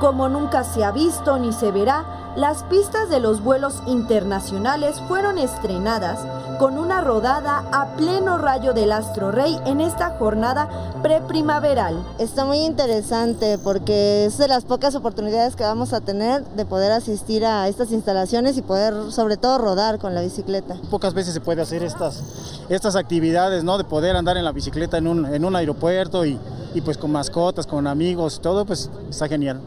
Como 0.00 0.28
nunca 0.28 0.64
se 0.64 0.84
ha 0.84 0.92
visto 0.92 1.38
ni 1.38 1.52
se 1.52 1.72
verá, 1.72 2.04
las 2.36 2.62
pistas 2.64 3.08
de 3.08 3.18
los 3.20 3.42
vuelos 3.42 3.82
internacionales 3.86 5.00
fueron 5.08 5.38
estrenadas 5.38 6.20
con 6.58 6.78
una 6.78 7.00
rodada 7.00 7.64
a 7.72 7.96
pleno 7.96 8.38
rayo 8.38 8.72
del 8.72 8.92
astro 8.92 9.32
rey 9.32 9.58
en 9.66 9.80
esta 9.80 10.10
jornada 10.18 10.68
preprimaveral. 11.02 12.04
Está 12.18 12.44
muy 12.44 12.58
interesante 12.58 13.58
porque 13.58 14.26
es 14.26 14.38
de 14.38 14.46
las 14.46 14.64
pocas 14.64 14.94
oportunidades 14.94 15.56
que 15.56 15.64
vamos 15.64 15.92
a 15.92 16.00
tener 16.00 16.44
de 16.44 16.64
poder 16.64 16.92
asistir 16.92 17.44
a 17.44 17.66
estas 17.66 17.90
instalaciones 17.92 18.56
y 18.56 18.62
poder 18.62 19.10
sobre 19.10 19.36
todo 19.36 19.58
rodar 19.58 19.98
con 19.98 20.14
la 20.14 20.20
bicicleta. 20.20 20.76
Pocas 20.90 21.14
veces 21.14 21.34
se 21.34 21.40
puede 21.40 21.62
hacer 21.62 21.82
estas, 21.82 22.22
estas 22.68 22.94
actividades, 22.94 23.64
¿no? 23.64 23.76
De 23.78 23.84
poder 23.84 24.16
andar 24.16 24.36
en 24.36 24.44
la 24.44 24.52
bicicleta 24.52 24.98
en 24.98 25.06
un, 25.06 25.26
en 25.26 25.44
un 25.44 25.56
aeropuerto 25.56 26.24
y, 26.24 26.38
y 26.74 26.80
pues 26.82 26.96
con 26.96 27.10
mascotas, 27.10 27.66
con 27.66 27.86
amigos, 27.86 28.40
todo, 28.40 28.64
pues 28.64 28.90
está 29.08 29.26
genial. 29.26 29.60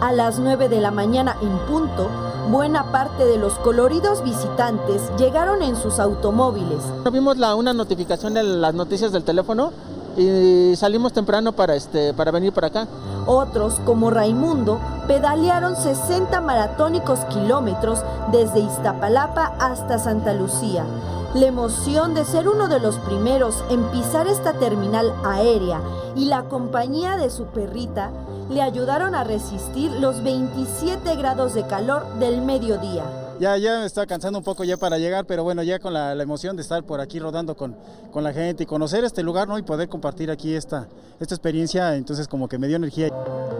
A 0.00 0.12
las 0.12 0.38
9 0.38 0.68
de 0.68 0.80
la 0.80 0.90
mañana 0.90 1.36
en 1.40 1.56
punto, 1.66 2.08
buena 2.50 2.92
parte 2.92 3.24
de 3.24 3.38
los 3.38 3.54
coloridos 3.54 4.22
visitantes 4.22 5.02
llegaron 5.16 5.62
en 5.62 5.76
sus 5.76 5.98
automóviles. 5.98 6.82
Vimos 7.12 7.38
la, 7.38 7.54
una 7.54 7.72
notificación 7.72 8.34
de 8.34 8.42
las 8.42 8.74
noticias 8.74 9.12
del 9.12 9.24
teléfono 9.24 9.72
y 10.16 10.74
salimos 10.76 11.12
temprano 11.12 11.52
para, 11.52 11.74
este, 11.74 12.12
para 12.12 12.30
venir 12.30 12.52
para 12.52 12.68
acá. 12.68 12.86
Otros, 13.26 13.80
como 13.86 14.10
Raimundo, 14.10 14.78
pedalearon 15.06 15.76
60 15.76 16.40
maratónicos 16.40 17.20
kilómetros 17.26 18.00
desde 18.30 18.60
Iztapalapa 18.60 19.54
hasta 19.58 19.98
Santa 19.98 20.34
Lucía. 20.34 20.84
La 21.34 21.46
emoción 21.46 22.14
de 22.14 22.24
ser 22.24 22.48
uno 22.48 22.68
de 22.68 22.78
los 22.78 22.96
primeros 22.98 23.64
en 23.68 23.82
pisar 23.90 24.28
esta 24.28 24.52
terminal 24.52 25.12
aérea 25.24 25.80
y 26.14 26.26
la 26.26 26.44
compañía 26.44 27.16
de 27.16 27.28
su 27.28 27.46
perrita 27.46 28.12
le 28.50 28.62
ayudaron 28.62 29.16
a 29.16 29.24
resistir 29.24 29.90
los 29.90 30.22
27 30.22 31.16
grados 31.16 31.54
de 31.54 31.66
calor 31.66 32.06
del 32.20 32.40
mediodía. 32.40 33.02
Ya, 33.40 33.56
ya 33.56 33.80
me 33.80 33.86
está 33.86 34.06
cansando 34.06 34.38
un 34.38 34.44
poco 34.44 34.62
ya 34.62 34.76
para 34.76 34.96
llegar, 34.96 35.26
pero 35.26 35.42
bueno, 35.42 35.64
ya 35.64 35.80
con 35.80 35.92
la, 35.92 36.14
la 36.14 36.22
emoción 36.22 36.54
de 36.54 36.62
estar 36.62 36.84
por 36.84 37.00
aquí 37.00 37.18
rodando 37.18 37.56
con, 37.56 37.74
con, 38.12 38.22
la 38.22 38.32
gente 38.32 38.62
y 38.62 38.66
conocer 38.66 39.02
este 39.02 39.24
lugar, 39.24 39.48
¿no? 39.48 39.58
Y 39.58 39.62
poder 39.62 39.88
compartir 39.88 40.30
aquí 40.30 40.54
esta, 40.54 40.86
esta 41.18 41.34
experiencia, 41.34 41.96
entonces 41.96 42.28
como 42.28 42.46
que 42.48 42.58
me 42.58 42.68
dio 42.68 42.76
energía. 42.76 43.08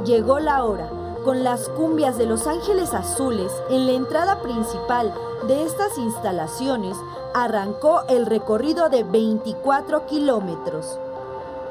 Llegó 0.06 0.38
la 0.38 0.64
hora, 0.64 0.88
con 1.24 1.42
las 1.42 1.68
cumbias 1.70 2.18
de 2.18 2.26
Los 2.26 2.46
Ángeles 2.46 2.92
Azules 2.92 3.50
en 3.70 3.86
la 3.86 3.92
entrada 3.92 4.40
principal 4.42 5.12
de 5.48 5.64
estas 5.64 5.96
instalaciones, 5.96 6.96
arrancó 7.32 8.02
el 8.08 8.26
recorrido 8.26 8.90
de 8.90 9.04
24 9.04 10.06
kilómetros. 10.06 10.98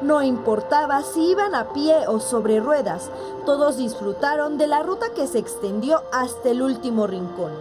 No 0.02 0.24
importaba 0.24 1.04
si 1.04 1.30
iban 1.30 1.54
a 1.56 1.72
pie 1.72 2.08
o 2.08 2.20
sobre 2.20 2.60
ruedas, 2.60 3.10
todos 3.46 3.78
disfrutaron 3.78 4.58
de 4.58 4.68
la 4.68 4.82
ruta 4.82 5.12
que 5.16 5.28
se 5.28 5.38
extendió 5.38 6.02
hasta 6.12 6.50
el 6.50 6.62
último 6.62 7.06
rincón. 7.06 7.54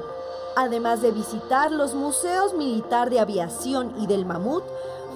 Además 0.56 1.02
de 1.02 1.12
visitar 1.12 1.70
los 1.70 1.94
museos 1.94 2.54
militar 2.54 3.10
de 3.10 3.20
aviación 3.20 3.94
y 3.98 4.06
del 4.06 4.24
mamut, 4.24 4.64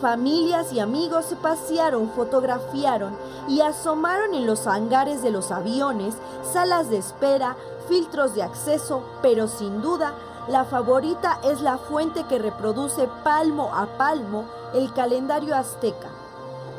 familias 0.00 0.72
y 0.72 0.80
amigos 0.80 1.26
se 1.26 1.36
pasearon, 1.36 2.10
fotografiaron 2.10 3.16
y 3.48 3.60
asomaron 3.60 4.34
en 4.34 4.46
los 4.46 4.66
hangares 4.66 5.22
de 5.22 5.30
los 5.30 5.50
aviones, 5.50 6.14
salas 6.52 6.90
de 6.90 6.98
espera, 6.98 7.56
filtros 7.88 8.34
de 8.34 8.42
acceso, 8.42 9.02
pero 9.22 9.48
sin 9.48 9.82
duda 9.82 10.14
la 10.48 10.64
favorita 10.64 11.40
es 11.44 11.60
la 11.60 11.76
fuente 11.76 12.24
que 12.28 12.38
reproduce 12.38 13.08
palmo 13.24 13.74
a 13.74 13.86
palmo 13.98 14.44
el 14.74 14.92
calendario 14.92 15.56
azteca. 15.56 16.08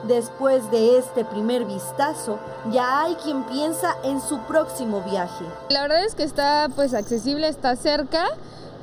Después 0.07 0.69
de 0.71 0.97
este 0.97 1.25
primer 1.25 1.65
vistazo, 1.65 2.39
ya 2.71 3.01
hay 3.01 3.15
quien 3.15 3.43
piensa 3.43 3.97
en 4.03 4.21
su 4.21 4.37
próximo 4.41 5.01
viaje. 5.01 5.43
La 5.69 5.81
verdad 5.81 6.05
es 6.05 6.15
que 6.15 6.23
está 6.23 6.69
pues 6.75 6.93
accesible, 6.93 7.49
está 7.49 7.75
cerca 7.75 8.27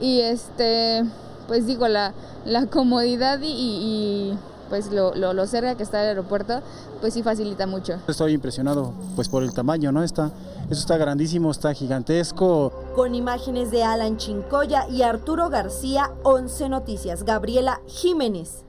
y 0.00 0.20
este 0.20 1.04
pues 1.46 1.66
digo 1.66 1.88
la, 1.88 2.12
la 2.44 2.66
comodidad 2.66 3.40
y, 3.42 3.46
y 3.46 4.38
pues 4.68 4.90
lo, 4.90 5.14
lo, 5.14 5.32
lo, 5.32 5.46
cerca 5.46 5.76
que 5.76 5.82
está 5.82 6.02
el 6.02 6.08
aeropuerto, 6.08 6.60
pues 7.00 7.14
sí 7.14 7.22
facilita 7.22 7.66
mucho. 7.66 7.98
Estoy 8.08 8.32
impresionado 8.32 8.92
pues 9.14 9.28
por 9.28 9.42
el 9.42 9.52
tamaño, 9.52 9.92
¿no? 9.92 10.02
Está, 10.02 10.30
eso 10.70 10.80
está 10.80 10.96
grandísimo, 10.96 11.50
está 11.50 11.72
gigantesco. 11.74 12.72
Con 12.94 13.14
imágenes 13.14 13.70
de 13.70 13.84
Alan 13.84 14.16
Chincoya 14.16 14.88
y 14.88 15.02
Arturo 15.02 15.50
García, 15.50 16.10
11 16.22 16.68
Noticias, 16.68 17.24
Gabriela 17.24 17.80
Jiménez. 17.86 18.64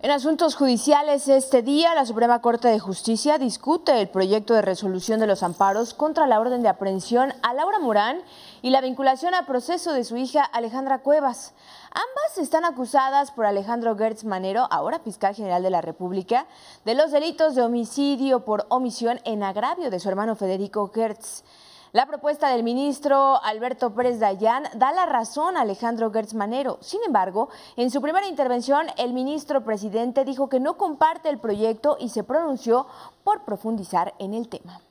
En 0.00 0.12
asuntos 0.12 0.54
judiciales, 0.54 1.26
este 1.26 1.60
día 1.60 1.92
la 1.92 2.06
Suprema 2.06 2.40
Corte 2.40 2.68
de 2.68 2.78
Justicia 2.78 3.36
discute 3.36 4.00
el 4.00 4.08
proyecto 4.08 4.54
de 4.54 4.62
resolución 4.62 5.18
de 5.18 5.26
los 5.26 5.42
amparos 5.42 5.92
contra 5.92 6.28
la 6.28 6.38
orden 6.38 6.62
de 6.62 6.68
aprehensión 6.68 7.34
a 7.42 7.52
Laura 7.52 7.80
Morán 7.80 8.22
y 8.62 8.70
la 8.70 8.80
vinculación 8.80 9.34
a 9.34 9.44
proceso 9.44 9.92
de 9.92 10.04
su 10.04 10.16
hija 10.16 10.44
Alejandra 10.44 11.00
Cuevas. 11.00 11.52
Ambas 11.90 12.38
están 12.38 12.64
acusadas 12.64 13.32
por 13.32 13.44
Alejandro 13.44 13.96
Gertz 13.96 14.22
Manero, 14.22 14.68
ahora 14.70 15.00
fiscal 15.00 15.34
general 15.34 15.64
de 15.64 15.70
la 15.70 15.80
República, 15.80 16.46
de 16.84 16.94
los 16.94 17.10
delitos 17.10 17.56
de 17.56 17.62
homicidio 17.62 18.44
por 18.44 18.66
omisión 18.68 19.20
en 19.24 19.42
agravio 19.42 19.90
de 19.90 19.98
su 19.98 20.08
hermano 20.08 20.36
Federico 20.36 20.92
Gertz. 20.94 21.42
La 21.92 22.04
propuesta 22.04 22.50
del 22.50 22.64
ministro 22.64 23.42
Alberto 23.42 23.94
Pérez 23.94 24.20
Dayán 24.20 24.64
da 24.74 24.92
la 24.92 25.06
razón 25.06 25.56
a 25.56 25.62
Alejandro 25.62 26.10
Gertz 26.12 26.34
Manero. 26.34 26.76
Sin 26.82 27.00
embargo, 27.06 27.48
en 27.76 27.90
su 27.90 28.02
primera 28.02 28.26
intervención, 28.26 28.88
el 28.98 29.14
ministro 29.14 29.64
presidente 29.64 30.26
dijo 30.26 30.50
que 30.50 30.60
no 30.60 30.76
comparte 30.76 31.30
el 31.30 31.38
proyecto 31.38 31.96
y 31.98 32.10
se 32.10 32.24
pronunció 32.24 32.86
por 33.24 33.46
profundizar 33.46 34.12
en 34.18 34.34
el 34.34 34.50
tema. 34.50 34.82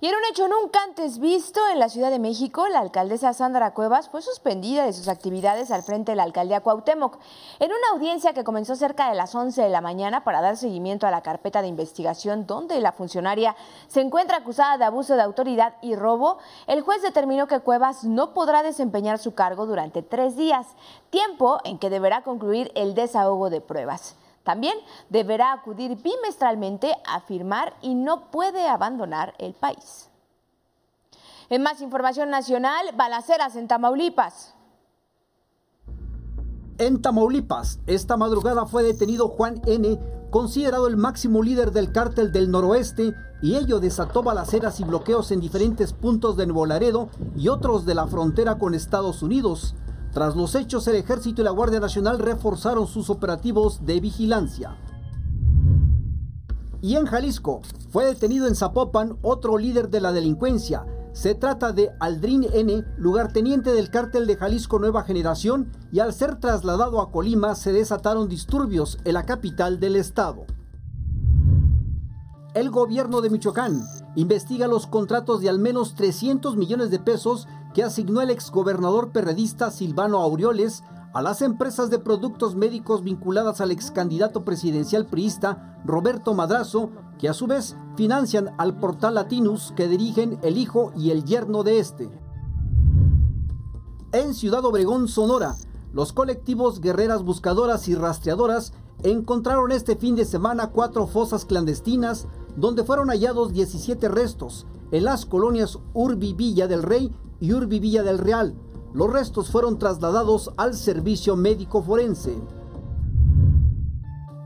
Y 0.00 0.06
en 0.06 0.14
un 0.14 0.24
hecho 0.30 0.46
nunca 0.46 0.78
antes 0.84 1.18
visto 1.18 1.60
en 1.72 1.80
la 1.80 1.88
Ciudad 1.88 2.12
de 2.12 2.20
México, 2.20 2.68
la 2.68 2.78
alcaldesa 2.78 3.32
Sandra 3.32 3.74
Cuevas 3.74 4.08
fue 4.08 4.22
suspendida 4.22 4.84
de 4.84 4.92
sus 4.92 5.08
actividades 5.08 5.72
al 5.72 5.82
frente 5.82 6.12
de 6.12 6.16
la 6.16 6.22
alcaldía 6.22 6.60
Cuauhtémoc. 6.60 7.18
En 7.58 7.72
una 7.72 7.88
audiencia 7.94 8.32
que 8.32 8.44
comenzó 8.44 8.76
cerca 8.76 9.08
de 9.08 9.16
las 9.16 9.34
11 9.34 9.60
de 9.60 9.68
la 9.70 9.80
mañana 9.80 10.22
para 10.22 10.40
dar 10.40 10.56
seguimiento 10.56 11.08
a 11.08 11.10
la 11.10 11.22
carpeta 11.22 11.62
de 11.62 11.68
investigación 11.68 12.46
donde 12.46 12.80
la 12.80 12.92
funcionaria 12.92 13.56
se 13.88 14.00
encuentra 14.00 14.36
acusada 14.36 14.78
de 14.78 14.84
abuso 14.84 15.16
de 15.16 15.22
autoridad 15.22 15.74
y 15.82 15.96
robo, 15.96 16.38
el 16.68 16.82
juez 16.82 17.02
determinó 17.02 17.48
que 17.48 17.58
Cuevas 17.58 18.04
no 18.04 18.34
podrá 18.34 18.62
desempeñar 18.62 19.18
su 19.18 19.34
cargo 19.34 19.66
durante 19.66 20.02
tres 20.02 20.36
días, 20.36 20.68
tiempo 21.10 21.58
en 21.64 21.76
que 21.76 21.90
deberá 21.90 22.22
concluir 22.22 22.70
el 22.76 22.94
desahogo 22.94 23.50
de 23.50 23.60
pruebas. 23.60 24.14
También 24.48 24.78
deberá 25.10 25.52
acudir 25.52 26.00
bimestralmente 26.02 26.96
a 27.06 27.20
firmar 27.20 27.74
y 27.82 27.94
no 27.94 28.30
puede 28.30 28.66
abandonar 28.66 29.34
el 29.36 29.52
país. 29.52 30.08
En 31.50 31.62
más 31.62 31.82
información 31.82 32.30
nacional, 32.30 32.86
balaceras 32.96 33.56
en 33.56 33.68
Tamaulipas. 33.68 34.54
En 36.78 37.02
Tamaulipas, 37.02 37.80
esta 37.86 38.16
madrugada 38.16 38.64
fue 38.64 38.82
detenido 38.82 39.28
Juan 39.28 39.60
N., 39.66 40.00
considerado 40.30 40.86
el 40.86 40.96
máximo 40.96 41.42
líder 41.42 41.72
del 41.72 41.92
cártel 41.92 42.32
del 42.32 42.50
noroeste, 42.50 43.12
y 43.42 43.56
ello 43.56 43.80
desató 43.80 44.22
balaceras 44.22 44.80
y 44.80 44.84
bloqueos 44.84 45.30
en 45.30 45.40
diferentes 45.40 45.92
puntos 45.92 46.38
de 46.38 46.46
Nuevo 46.46 46.64
Laredo 46.64 47.10
y 47.36 47.48
otros 47.48 47.84
de 47.84 47.94
la 47.94 48.06
frontera 48.06 48.56
con 48.56 48.72
Estados 48.72 49.22
Unidos. 49.22 49.74
Tras 50.18 50.34
los 50.34 50.56
hechos, 50.56 50.88
el 50.88 50.96
Ejército 50.96 51.42
y 51.42 51.44
la 51.44 51.52
Guardia 51.52 51.78
Nacional 51.78 52.18
reforzaron 52.18 52.88
sus 52.88 53.08
operativos 53.08 53.86
de 53.86 54.00
vigilancia. 54.00 54.76
Y 56.82 56.96
en 56.96 57.06
Jalisco, 57.06 57.60
fue 57.90 58.04
detenido 58.04 58.48
en 58.48 58.56
Zapopan 58.56 59.16
otro 59.22 59.58
líder 59.58 59.90
de 59.90 60.00
la 60.00 60.10
delincuencia. 60.10 60.84
Se 61.12 61.36
trata 61.36 61.70
de 61.70 61.92
Aldrin 62.00 62.48
N., 62.52 62.84
lugarteniente 62.96 63.72
del 63.72 63.90
cártel 63.90 64.26
de 64.26 64.34
Jalisco 64.34 64.80
Nueva 64.80 65.04
Generación, 65.04 65.70
y 65.92 66.00
al 66.00 66.12
ser 66.12 66.40
trasladado 66.40 67.00
a 67.00 67.12
Colima 67.12 67.54
se 67.54 67.72
desataron 67.72 68.28
disturbios 68.28 68.98
en 69.04 69.14
la 69.14 69.22
capital 69.22 69.78
del 69.78 69.94
estado. 69.94 70.46
El 72.54 72.70
gobierno 72.70 73.20
de 73.20 73.30
Michoacán 73.30 73.84
investiga 74.16 74.66
los 74.66 74.88
contratos 74.88 75.40
de 75.42 75.48
al 75.48 75.60
menos 75.60 75.94
300 75.94 76.56
millones 76.56 76.90
de 76.90 76.98
pesos 76.98 77.46
que 77.74 77.82
asignó 77.82 78.20
el 78.20 78.30
exgobernador 78.30 79.10
perredista 79.10 79.70
Silvano 79.70 80.18
Aureoles 80.18 80.82
a 81.14 81.22
las 81.22 81.42
empresas 81.42 81.90
de 81.90 81.98
productos 81.98 82.54
médicos 82.54 83.02
vinculadas 83.02 83.60
al 83.60 83.70
ex 83.70 83.90
candidato 83.90 84.44
presidencial 84.44 85.06
priista 85.06 85.80
Roberto 85.84 86.34
Madrazo, 86.34 86.90
que 87.18 87.28
a 87.28 87.34
su 87.34 87.46
vez 87.46 87.76
financian 87.96 88.50
al 88.58 88.78
portal 88.78 89.14
Latinus 89.14 89.72
que 89.76 89.88
dirigen 89.88 90.38
el 90.42 90.58
hijo 90.58 90.92
y 90.96 91.10
el 91.10 91.24
yerno 91.24 91.62
de 91.62 91.78
este. 91.78 92.10
En 94.12 94.34
Ciudad 94.34 94.64
Obregón, 94.64 95.08
Sonora, 95.08 95.56
los 95.92 96.12
colectivos 96.12 96.80
Guerreras 96.80 97.22
Buscadoras 97.22 97.88
y 97.88 97.94
Rastreadoras 97.94 98.72
encontraron 99.02 99.72
este 99.72 99.96
fin 99.96 100.16
de 100.16 100.24
semana 100.24 100.70
cuatro 100.70 101.06
fosas 101.06 101.44
clandestinas 101.44 102.26
donde 102.56 102.84
fueron 102.84 103.08
hallados 103.08 103.52
17 103.52 104.08
restos 104.08 104.66
en 104.90 105.04
las 105.04 105.26
colonias 105.26 105.78
Urbi 105.94 106.32
Villa 106.34 106.66
del 106.66 106.82
Rey 106.82 107.12
y 107.40 107.52
Urbi 107.52 107.78
Villa 107.78 108.02
del 108.02 108.18
Real. 108.18 108.54
Los 108.94 109.12
restos 109.12 109.50
fueron 109.50 109.78
trasladados 109.78 110.50
al 110.56 110.74
servicio 110.74 111.36
médico 111.36 111.82
forense. 111.82 112.36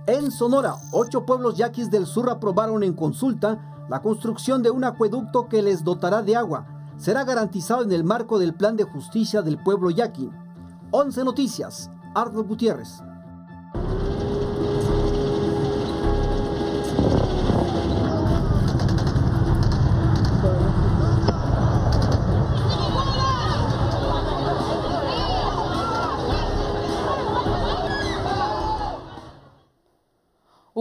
En 0.06 0.30
Sonora, 0.30 0.76
ocho 0.92 1.24
pueblos 1.24 1.56
yaquis 1.56 1.90
del 1.90 2.06
sur 2.06 2.28
aprobaron 2.28 2.82
en 2.82 2.92
consulta 2.92 3.86
la 3.88 4.02
construcción 4.02 4.62
de 4.62 4.70
un 4.70 4.84
acueducto 4.84 5.48
que 5.48 5.62
les 5.62 5.84
dotará 5.84 6.22
de 6.22 6.36
agua. 6.36 6.66
Será 6.96 7.24
garantizado 7.24 7.82
en 7.82 7.92
el 7.92 8.04
marco 8.04 8.38
del 8.38 8.54
Plan 8.54 8.76
de 8.76 8.84
Justicia 8.84 9.42
del 9.42 9.62
Pueblo 9.62 9.90
Yaqui. 9.90 10.30
11 10.90 11.24
Noticias, 11.24 11.90
Arnold 12.14 12.48
Gutiérrez. 12.48 13.02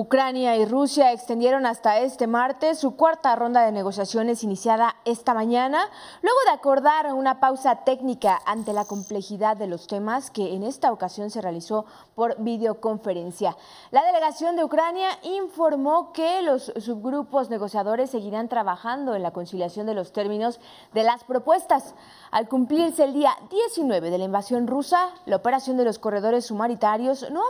Ucrania 0.02 0.58
y 0.58 0.66
Rusia 0.66 1.12
extendieron 1.12 1.68
hasta 1.68 2.00
este 2.00 2.26
martes 2.26 2.80
su 2.80 2.96
cuarta 2.96 3.36
ronda 3.36 3.64
de 3.64 3.72
negociaciones 3.72 4.44
iniciada 4.44 4.96
esta 5.06 5.36
mañana, 5.36 5.78
luego 6.24 6.40
de 6.46 6.54
acordar 6.54 7.14
una 7.14 7.40
pausa 7.40 7.84
técnica 7.84 8.42
ante 8.48 8.74
la 8.74 8.86
complejidad 8.86 9.58
de 9.58 9.68
los 9.68 9.86
temas 9.86 10.32
que 10.32 10.56
en 10.56 10.64
esta 10.64 10.92
ocasión 10.92 11.30
se 11.30 11.40
realizó 11.40 11.86
por 12.16 12.36
videoconferencia. 12.42 13.56
La 13.92 14.04
delegación 14.04 14.56
de 14.56 14.64
Ucrania 14.64 15.10
informó 15.22 16.12
que 16.14 16.42
los 16.42 16.74
subgrupos 16.80 17.52
negociadores 17.52 18.10
seguirán 18.10 18.50
trabajando 18.50 19.14
en 19.14 19.22
la 19.22 19.30
conciliación 19.30 19.86
de 19.86 19.94
los 19.94 20.14
términos 20.14 20.60
de 20.96 21.04
las 21.04 21.24
propuestas. 21.26 21.94
Al 22.32 22.48
cumplirse 22.48 23.04
el 23.04 23.14
día 23.14 23.36
19 23.50 24.10
de 24.10 24.18
la 24.18 24.24
invasión 24.24 24.66
rusa, 24.66 25.10
la 25.26 25.36
operación 25.36 25.76
de 25.76 25.84
los 25.84 26.00
corredores 26.00 26.50
humanitarios 26.50 27.30
no 27.30 27.44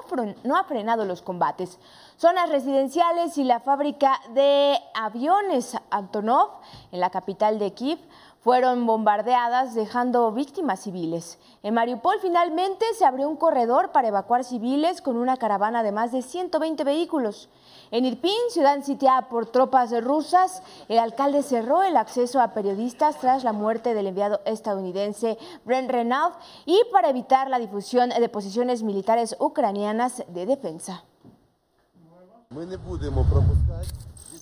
ha, 0.55 0.63
frenado 0.63 1.05
los 1.05 1.21
combates. 1.21 1.77
Zonas 2.17 2.49
residenciales 2.49 3.37
y 3.37 3.43
la 3.43 3.59
fábrica 3.59 4.19
de 4.33 4.79
aviones 4.95 5.77
Antonov 5.91 6.61
en 6.91 6.99
la 6.99 7.11
capital 7.11 7.59
de 7.59 7.73
Kiev 7.73 7.99
fueron 8.41 8.87
bombardeadas 8.87 9.75
dejando 9.75 10.31
víctimas 10.31 10.81
civiles. 10.81 11.37
En 11.61 11.75
Mariupol 11.75 12.15
finalmente 12.21 12.85
se 12.97 13.05
abrió 13.05 13.29
un 13.29 13.37
corredor 13.37 13.91
para 13.91 14.07
evacuar 14.07 14.43
civiles 14.43 15.01
con 15.01 15.15
una 15.15 15.37
caravana 15.37 15.83
de 15.83 15.91
más 15.91 16.11
de 16.11 16.23
120 16.23 16.83
vehículos. 16.83 17.49
En 17.91 18.05
Irpin, 18.05 18.31
ciudad 18.49 18.81
sitiada 18.83 19.29
por 19.29 19.45
tropas 19.45 19.91
rusas, 20.03 20.63
el 20.89 20.97
alcalde 20.97 21.43
cerró 21.43 21.83
el 21.83 21.97
acceso 21.97 22.41
a 22.41 22.53
periodistas 22.53 23.19
tras 23.19 23.43
la 23.43 23.53
muerte 23.53 23.93
del 23.93 24.07
enviado 24.07 24.41
estadounidense 24.45 25.37
Brent 25.63 25.91
Renaud 25.91 26.33
y 26.65 26.81
para 26.91 27.09
evitar 27.09 27.47
la 27.49 27.59
difusión 27.59 28.09
de 28.09 28.29
posiciones 28.29 28.81
militares 28.81 29.35
ucranianas 29.39 30.23
de 30.27 30.45
defensa. 30.47 31.03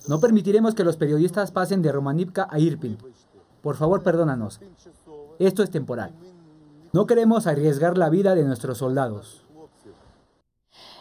No 0.08 0.18
permitiremos 0.20 0.74
que 0.74 0.84
los 0.84 0.96
periodistas 0.96 1.52
pasen 1.52 1.82
de 1.82 1.92
Romanivka 1.92 2.48
a 2.50 2.58
Irpin. 2.58 2.96
Por 3.62 3.76
favor, 3.76 4.02
perdónanos. 4.02 4.60
Esto 5.38 5.62
es 5.62 5.70
temporal. 5.70 6.12
No 6.92 7.06
queremos 7.06 7.46
arriesgar 7.46 7.96
la 7.96 8.08
vida 8.08 8.34
de 8.34 8.44
nuestros 8.44 8.78
soldados. 8.78 9.44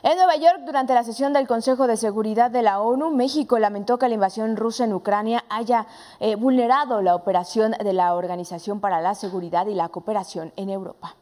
En 0.02 0.16
Nueva 0.16 0.38
York, 0.38 0.62
durante 0.66 0.94
la 0.94 1.04
sesión 1.04 1.34
del 1.34 1.46
Consejo 1.46 1.86
de 1.86 1.98
Seguridad 1.98 2.50
de 2.52 2.62
la 2.62 2.80
ONU, 2.80 3.12
México 3.12 3.60
lamentó 3.60 4.00
que 4.00 4.08
la 4.08 4.14
invasión 4.14 4.56
rusa 4.56 4.86
en 4.86 4.94
Ucrania 4.94 5.44
haya 5.50 5.88
eh, 6.22 6.36
vulnerado 6.36 7.02
la 7.02 7.16
operación 7.16 7.74
de 7.84 7.92
la 7.92 8.14
Organización 8.14 8.80
para 8.80 9.02
la 9.02 9.14
Seguridad 9.14 9.68
y 9.68 9.76
la 9.76 9.90
Cooperación 9.90 10.54
en 10.56 10.70
Europa. 10.70 11.18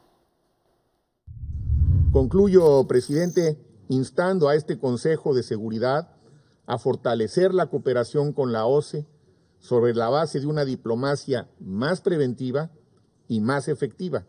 Concluyo, 2.12 2.86
presidente, 2.88 3.58
instando 3.90 4.48
a 4.48 4.56
este 4.56 4.78
Consejo 4.78 5.34
de 5.34 5.42
Seguridad 5.42 6.10
a 6.68 6.78
fortalecer 6.78 7.56
la 7.56 7.68
cooperación 7.68 8.32
con 8.32 8.52
la 8.52 8.68
OCE 8.68 9.08
sobre 9.68 9.94
la 9.94 10.08
base 10.08 10.40
de 10.40 10.48
una 10.48 10.64
diplomacia 10.64 11.50
más 11.60 12.00
preventiva 12.00 12.70
y 13.28 13.42
más 13.42 13.68
efectiva. 13.68 14.24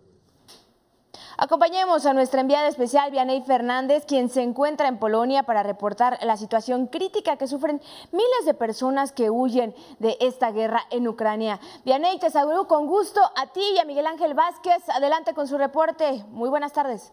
Acompañemos 1.37 2.05
a 2.07 2.13
nuestra 2.13 2.41
enviada 2.41 2.67
especial, 2.67 3.13
Vianey 3.13 3.43
Fernández, 3.43 4.05
quien 4.05 4.29
se 4.29 4.43
encuentra 4.43 4.89
en 4.89 4.99
Polonia 4.99 5.45
para 5.45 5.63
reportar 5.63 6.19
la 6.23 6.37
situación 6.37 6.89
crítica 6.89 7.37
que 7.37 7.47
sufren 7.47 7.81
miles 8.11 8.45
de 8.47 8.55
personas 8.55 9.13
que 9.13 9.31
huyen 9.31 9.73
de 10.01 10.17
esta 10.21 10.51
guerra 10.51 10.83
en 10.91 11.07
Ucrania. 11.07 11.61
Vianey, 11.85 12.19
te 12.19 12.31
saludo 12.31 12.67
con 12.67 12.89
gusto 12.89 13.21
a 13.37 13.53
ti 13.53 13.63
y 13.77 13.79
a 13.79 13.85
Miguel 13.85 14.09
Ángel 14.09 14.35
Vázquez. 14.35 14.89
Adelante 14.89 15.35
con 15.35 15.47
su 15.47 15.57
reporte. 15.57 16.25
Muy 16.31 16.49
buenas 16.49 16.73
tardes. 16.73 17.13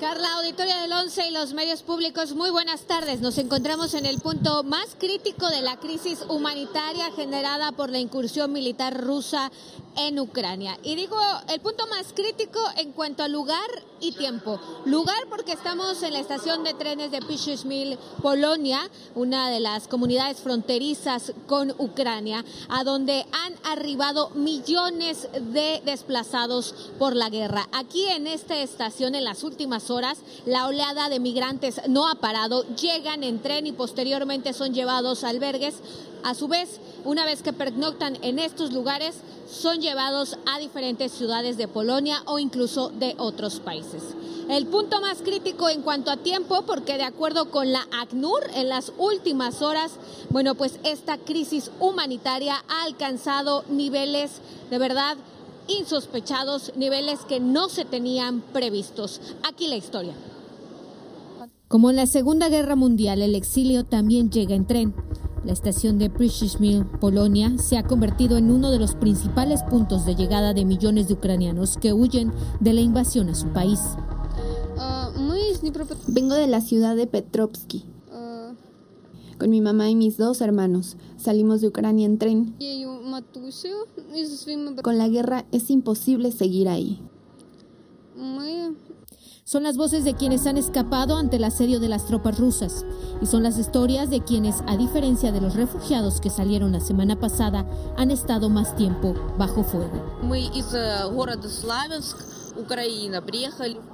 Carla, 0.00 0.32
auditoria 0.38 0.78
del 0.80 0.92
11 0.94 1.28
y 1.28 1.30
los 1.30 1.52
medios 1.52 1.82
públicos, 1.82 2.32
muy 2.32 2.48
buenas 2.48 2.84
tardes. 2.84 3.20
Nos 3.20 3.36
encontramos 3.36 3.92
en 3.92 4.06
el 4.06 4.18
punto 4.18 4.62
más 4.62 4.96
crítico 4.98 5.46
de 5.50 5.60
la 5.60 5.78
crisis 5.78 6.24
humanitaria 6.26 7.12
generada 7.12 7.72
por 7.72 7.90
la 7.90 7.98
incursión 7.98 8.50
militar 8.50 8.98
rusa 8.98 9.52
en 9.98 10.18
Ucrania. 10.18 10.78
Y 10.82 10.94
digo 10.94 11.18
el 11.48 11.60
punto 11.60 11.86
más 11.88 12.14
crítico 12.14 12.58
en 12.78 12.92
cuanto 12.92 13.22
a 13.22 13.28
lugar 13.28 13.68
y 14.00 14.12
tiempo. 14.12 14.58
Lugar 14.86 15.26
porque 15.28 15.52
estamos 15.52 16.02
en 16.02 16.14
la 16.14 16.20
estación 16.20 16.64
de 16.64 16.74
trenes 16.74 17.10
de 17.10 17.20
Piszczmil, 17.20 17.98
Polonia, 18.22 18.80
una 19.14 19.50
de 19.50 19.60
las 19.60 19.88
comunidades 19.88 20.38
fronterizas 20.38 21.32
con 21.46 21.74
Ucrania, 21.78 22.44
a 22.68 22.84
donde 22.84 23.26
han 23.32 23.54
arribado 23.64 24.30
millones 24.30 25.28
de 25.32 25.82
desplazados 25.84 26.74
por 26.98 27.14
la 27.14 27.28
guerra. 27.28 27.68
Aquí 27.72 28.06
en 28.06 28.26
esta 28.26 28.56
estación 28.58 29.14
en 29.14 29.24
las 29.24 29.44
últimas 29.44 29.89
horas 29.90 30.18
la 30.46 30.66
oleada 30.66 31.08
de 31.08 31.20
migrantes 31.20 31.80
no 31.88 32.08
ha 32.08 32.16
parado, 32.16 32.64
llegan 32.76 33.24
en 33.24 33.40
tren 33.40 33.66
y 33.66 33.72
posteriormente 33.72 34.52
son 34.52 34.74
llevados 34.74 35.24
a 35.24 35.28
albergues. 35.28 35.74
A 36.22 36.34
su 36.34 36.48
vez, 36.48 36.80
una 37.04 37.24
vez 37.24 37.42
que 37.42 37.52
pernoctan 37.52 38.18
en 38.22 38.38
estos 38.38 38.72
lugares, 38.72 39.16
son 39.50 39.80
llevados 39.80 40.36
a 40.46 40.58
diferentes 40.58 41.12
ciudades 41.12 41.56
de 41.56 41.66
Polonia 41.66 42.22
o 42.26 42.38
incluso 42.38 42.90
de 42.90 43.14
otros 43.18 43.60
países. 43.60 44.02
El 44.48 44.66
punto 44.66 45.00
más 45.00 45.22
crítico 45.22 45.68
en 45.68 45.82
cuanto 45.82 46.10
a 46.10 46.16
tiempo, 46.16 46.62
porque 46.66 46.96
de 46.96 47.04
acuerdo 47.04 47.50
con 47.50 47.72
la 47.72 47.86
ACNUR, 47.92 48.50
en 48.54 48.68
las 48.68 48.92
últimas 48.98 49.62
horas, 49.62 49.92
bueno, 50.30 50.54
pues 50.56 50.78
esta 50.82 51.18
crisis 51.18 51.70
humanitaria 51.78 52.64
ha 52.68 52.82
alcanzado 52.82 53.64
niveles 53.68 54.40
de 54.70 54.78
verdad 54.78 55.16
insospechados, 55.78 56.72
niveles 56.76 57.20
que 57.20 57.40
no 57.40 57.68
se 57.68 57.84
tenían 57.84 58.40
previstos. 58.40 59.20
Aquí 59.48 59.68
la 59.68 59.76
historia. 59.76 60.14
Como 61.68 61.90
en 61.90 61.96
la 61.96 62.06
Segunda 62.06 62.48
Guerra 62.48 62.74
Mundial, 62.76 63.22
el 63.22 63.34
exilio 63.34 63.84
también 63.84 64.30
llega 64.30 64.54
en 64.54 64.66
tren. 64.66 64.94
La 65.44 65.52
estación 65.52 65.98
de 65.98 66.10
Przyszmil, 66.10 66.84
Polonia, 66.84 67.56
se 67.58 67.78
ha 67.78 67.84
convertido 67.84 68.36
en 68.36 68.50
uno 68.50 68.70
de 68.70 68.78
los 68.78 68.94
principales 68.94 69.62
puntos 69.62 70.04
de 70.04 70.14
llegada 70.14 70.52
de 70.52 70.64
millones 70.64 71.08
de 71.08 71.14
ucranianos 71.14 71.76
que 71.76 71.92
huyen 71.92 72.32
de 72.58 72.72
la 72.72 72.80
invasión 72.80 73.30
a 73.30 73.34
su 73.34 73.48
país. 73.48 73.80
Vengo 76.06 76.34
de 76.34 76.46
la 76.46 76.60
ciudad 76.60 76.96
de 76.96 77.06
Petrovsky. 77.06 77.84
Con 79.40 79.48
mi 79.48 79.62
mamá 79.62 79.88
y 79.88 79.94
mis 79.94 80.18
dos 80.18 80.42
hermanos. 80.42 80.98
Salimos 81.16 81.62
de 81.62 81.68
Ucrania 81.68 82.04
en 82.04 82.18
tren. 82.18 82.54
Con 84.82 84.98
la 84.98 85.08
guerra 85.08 85.46
es 85.50 85.70
imposible 85.70 86.30
seguir 86.30 86.68
ahí. 86.68 87.00
Son 89.44 89.62
las 89.62 89.78
voces 89.78 90.04
de 90.04 90.14
quienes 90.14 90.46
han 90.46 90.58
escapado 90.58 91.16
ante 91.16 91.36
el 91.36 91.44
asedio 91.44 91.80
de 91.80 91.88
las 91.88 92.04
tropas 92.04 92.38
rusas 92.38 92.84
y 93.22 93.26
son 93.26 93.42
las 93.42 93.56
historias 93.56 94.10
de 94.10 94.22
quienes, 94.22 94.56
a 94.66 94.76
diferencia 94.76 95.32
de 95.32 95.40
los 95.40 95.54
refugiados 95.54 96.20
que 96.20 96.28
salieron 96.28 96.72
la 96.72 96.80
semana 96.80 97.18
pasada, 97.18 97.66
han 97.96 98.10
estado 98.10 98.50
más 98.50 98.76
tiempo 98.76 99.14
bajo 99.38 99.64
fuego. 99.64 100.20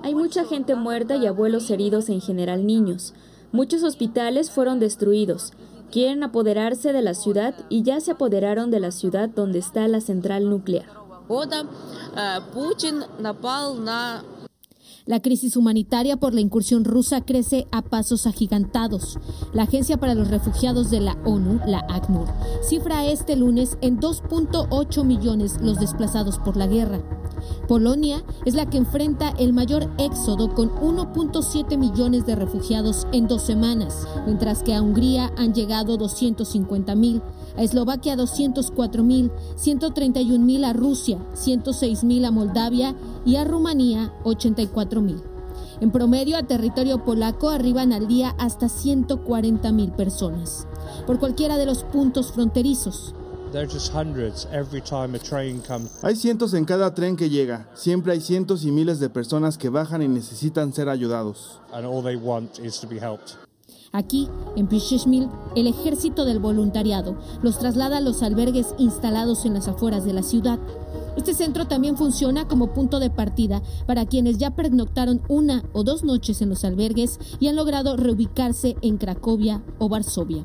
Hay 0.02 0.14
mucha 0.14 0.44
gente 0.44 0.74
muerta 0.74 1.14
y 1.14 1.26
abuelos 1.26 1.70
heridos, 1.70 2.08
en 2.08 2.20
general 2.20 2.66
niños. 2.66 3.14
Muchos 3.52 3.82
hospitales 3.82 4.50
fueron 4.50 4.80
destruidos. 4.80 5.52
Quieren 5.90 6.22
apoderarse 6.22 6.92
de 6.92 7.02
la 7.02 7.14
ciudad 7.14 7.54
y 7.68 7.82
ya 7.82 8.00
se 8.00 8.12
apoderaron 8.12 8.70
de 8.70 8.80
la 8.80 8.90
ciudad 8.90 9.28
donde 9.28 9.58
está 9.58 9.86
la 9.88 10.00
central 10.00 10.50
nuclear. 10.50 10.86
La 15.06 15.22
crisis 15.22 15.56
humanitaria 15.56 16.16
por 16.16 16.34
la 16.34 16.40
incursión 16.40 16.84
rusa 16.84 17.20
crece 17.20 17.68
a 17.70 17.82
pasos 17.82 18.26
agigantados. 18.26 19.18
La 19.52 19.62
Agencia 19.62 19.98
para 19.98 20.16
los 20.16 20.28
Refugiados 20.28 20.90
de 20.90 21.00
la 21.00 21.16
ONU, 21.24 21.60
la 21.64 21.86
ACNUR, 21.88 22.26
cifra 22.68 23.06
este 23.06 23.36
lunes 23.36 23.78
en 23.82 24.00
2.8 24.00 25.04
millones 25.04 25.58
los 25.62 25.78
desplazados 25.78 26.38
por 26.40 26.56
la 26.56 26.66
guerra. 26.66 27.00
Polonia 27.68 28.22
es 28.44 28.54
la 28.54 28.66
que 28.66 28.78
enfrenta 28.78 29.30
el 29.38 29.52
mayor 29.52 29.90
éxodo 29.98 30.54
con 30.54 30.70
1.7 30.70 31.76
millones 31.76 32.26
de 32.26 32.36
refugiados 32.36 33.06
en 33.12 33.26
dos 33.26 33.42
semanas, 33.42 34.06
mientras 34.24 34.62
que 34.62 34.74
a 34.74 34.82
Hungría 34.82 35.32
han 35.36 35.52
llegado 35.52 35.96
250 35.96 36.94
mil, 36.94 37.22
a 37.56 37.62
Eslovaquia 37.62 38.16
204 38.16 39.02
mil, 39.02 39.30
131 39.56 40.44
mil 40.44 40.64
a 40.64 40.72
Rusia, 40.72 41.18
106 41.34 42.04
mil 42.04 42.24
a 42.24 42.30
Moldavia 42.30 42.94
y 43.24 43.36
a 43.36 43.44
Rumanía 43.44 44.12
84 44.24 45.00
mil. 45.00 45.22
En 45.80 45.90
promedio, 45.90 46.38
a 46.38 46.42
territorio 46.42 47.04
polaco 47.04 47.50
arriban 47.50 47.92
al 47.92 48.06
día 48.06 48.34
hasta 48.38 48.68
140 48.68 49.72
mil 49.72 49.92
personas, 49.92 50.66
por 51.06 51.18
cualquiera 51.18 51.58
de 51.58 51.66
los 51.66 51.84
puntos 51.84 52.32
fronterizos. 52.32 53.14
Hay 56.02 56.14
cientos 56.14 56.52
en 56.52 56.66
cada 56.66 56.92
tren 56.92 57.16
que 57.16 57.30
llega. 57.30 57.70
Siempre 57.74 58.12
hay 58.12 58.20
cientos 58.20 58.66
y 58.66 58.70
miles 58.70 59.00
de 59.00 59.08
personas 59.08 59.56
que 59.56 59.70
bajan 59.70 60.02
y 60.02 60.08
necesitan 60.08 60.74
ser 60.74 60.90
ayudados. 60.90 61.60
Aquí, 63.92 64.28
en 64.56 64.66
Przyszmil, 64.66 65.30
el 65.54 65.68
ejército 65.68 66.26
del 66.26 66.38
voluntariado 66.38 67.16
los 67.42 67.58
traslada 67.58 67.96
a 67.96 68.00
los 68.02 68.22
albergues 68.22 68.74
instalados 68.76 69.46
en 69.46 69.54
las 69.54 69.68
afueras 69.68 70.04
de 70.04 70.12
la 70.12 70.22
ciudad. 70.22 70.58
Este 71.16 71.34
centro 71.34 71.66
también 71.66 71.96
funciona 71.96 72.46
como 72.46 72.74
punto 72.74 73.00
de 73.00 73.10
partida 73.10 73.62
para 73.86 74.06
quienes 74.06 74.38
ya 74.38 74.54
pernoctaron 74.54 75.22
una 75.28 75.64
o 75.72 75.82
dos 75.82 76.04
noches 76.04 76.42
en 76.42 76.50
los 76.50 76.64
albergues 76.64 77.18
y 77.40 77.48
han 77.48 77.56
logrado 77.56 77.96
reubicarse 77.96 78.76
en 78.82 78.98
Cracovia 78.98 79.62
o 79.78 79.88
Varsovia. 79.88 80.44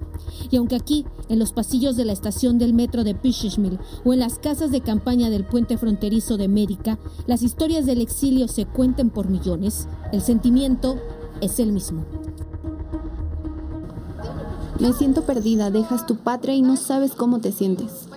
Y 0.49 0.55
aunque 0.55 0.75
aquí, 0.75 1.05
en 1.29 1.39
los 1.39 1.51
pasillos 1.51 1.97
de 1.97 2.05
la 2.05 2.13
estación 2.13 2.57
del 2.57 2.73
metro 2.73 3.03
de 3.03 3.15
Przyszmil 3.15 3.79
o 4.05 4.13
en 4.13 4.19
las 4.19 4.39
casas 4.39 4.71
de 4.71 4.81
campaña 4.81 5.29
del 5.29 5.45
puente 5.45 5.77
fronterizo 5.77 6.37
de 6.37 6.45
América, 6.45 6.97
las 7.27 7.43
historias 7.43 7.85
del 7.85 8.01
exilio 8.01 8.47
se 8.47 8.65
cuenten 8.65 9.09
por 9.09 9.29
millones, 9.29 9.87
el 10.11 10.21
sentimiento 10.21 10.97
es 11.41 11.59
el 11.59 11.73
mismo. 11.73 12.05
Me 14.79 14.93
siento 14.93 15.23
perdida, 15.23 15.69
dejas 15.69 16.07
tu 16.07 16.15
patria 16.15 16.55
y 16.55 16.61
no 16.61 16.75
sabes 16.75 17.11
cómo 17.11 17.39
te 17.39 17.51
sientes. 17.51 18.07